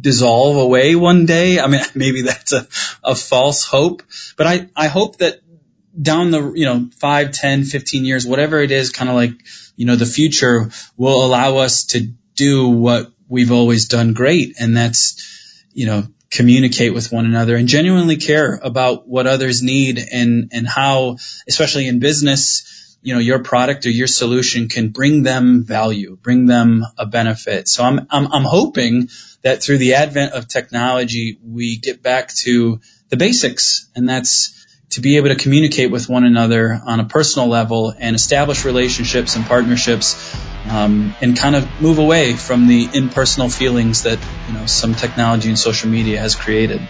dissolve 0.00 0.56
away 0.56 0.94
one 0.94 1.26
day. 1.26 1.60
I 1.60 1.66
mean, 1.66 1.82
maybe 1.94 2.22
that's 2.22 2.52
a, 2.52 2.66
a 3.04 3.14
false 3.14 3.64
hope, 3.64 4.02
but 4.36 4.46
I, 4.46 4.68
I 4.74 4.88
hope 4.88 5.18
that 5.18 5.40
down 6.00 6.30
the, 6.30 6.52
you 6.52 6.64
know, 6.64 6.88
5, 6.98 7.32
10, 7.32 7.64
15 7.64 8.04
years, 8.04 8.26
whatever 8.26 8.60
it 8.60 8.70
is, 8.70 8.90
kind 8.90 9.08
of 9.08 9.16
like, 9.16 9.32
you 9.76 9.86
know, 9.86 9.96
the 9.96 10.06
future 10.06 10.70
will 10.96 11.24
allow 11.24 11.58
us 11.58 11.86
to 11.86 12.00
do 12.34 12.68
what 12.68 13.10
we've 13.28 13.52
always 13.52 13.88
done 13.88 14.12
great. 14.12 14.56
And 14.58 14.76
that's, 14.76 15.64
you 15.72 15.86
know, 15.86 16.06
communicate 16.30 16.94
with 16.94 17.10
one 17.10 17.26
another 17.26 17.56
and 17.56 17.68
genuinely 17.68 18.16
care 18.16 18.58
about 18.62 19.08
what 19.08 19.26
others 19.26 19.62
need 19.62 19.98
and, 20.12 20.50
and 20.52 20.68
how, 20.68 21.16
especially 21.48 21.88
in 21.88 21.98
business, 22.00 22.96
you 23.02 23.14
know, 23.14 23.20
your 23.20 23.38
product 23.38 23.86
or 23.86 23.90
your 23.90 24.06
solution 24.06 24.68
can 24.68 24.90
bring 24.90 25.22
them 25.22 25.64
value, 25.64 26.16
bring 26.20 26.46
them 26.46 26.84
a 26.98 27.06
benefit. 27.06 27.68
So 27.68 27.82
I'm, 27.82 28.06
I'm, 28.10 28.32
I'm 28.32 28.44
hoping 28.44 29.08
that 29.42 29.62
through 29.62 29.78
the 29.78 29.94
advent 29.94 30.32
of 30.32 30.48
technology, 30.48 31.38
we 31.42 31.78
get 31.78 32.02
back 32.02 32.34
to 32.34 32.80
the 33.08 33.16
basics 33.16 33.88
and 33.94 34.08
that's, 34.08 34.57
to 34.90 35.00
be 35.00 35.16
able 35.16 35.28
to 35.28 35.36
communicate 35.36 35.90
with 35.90 36.08
one 36.08 36.24
another 36.24 36.80
on 36.84 37.00
a 37.00 37.04
personal 37.04 37.48
level 37.48 37.94
and 37.98 38.16
establish 38.16 38.64
relationships 38.64 39.36
and 39.36 39.44
partnerships 39.44 40.34
um, 40.70 41.14
and 41.20 41.36
kind 41.36 41.56
of 41.56 41.80
move 41.80 41.98
away 41.98 42.34
from 42.34 42.66
the 42.66 42.88
impersonal 42.92 43.48
feelings 43.48 44.04
that 44.04 44.18
you 44.46 44.54
know 44.54 44.66
some 44.66 44.94
technology 44.94 45.48
and 45.48 45.58
social 45.58 45.90
media 45.90 46.18
has 46.20 46.34
created. 46.34 46.80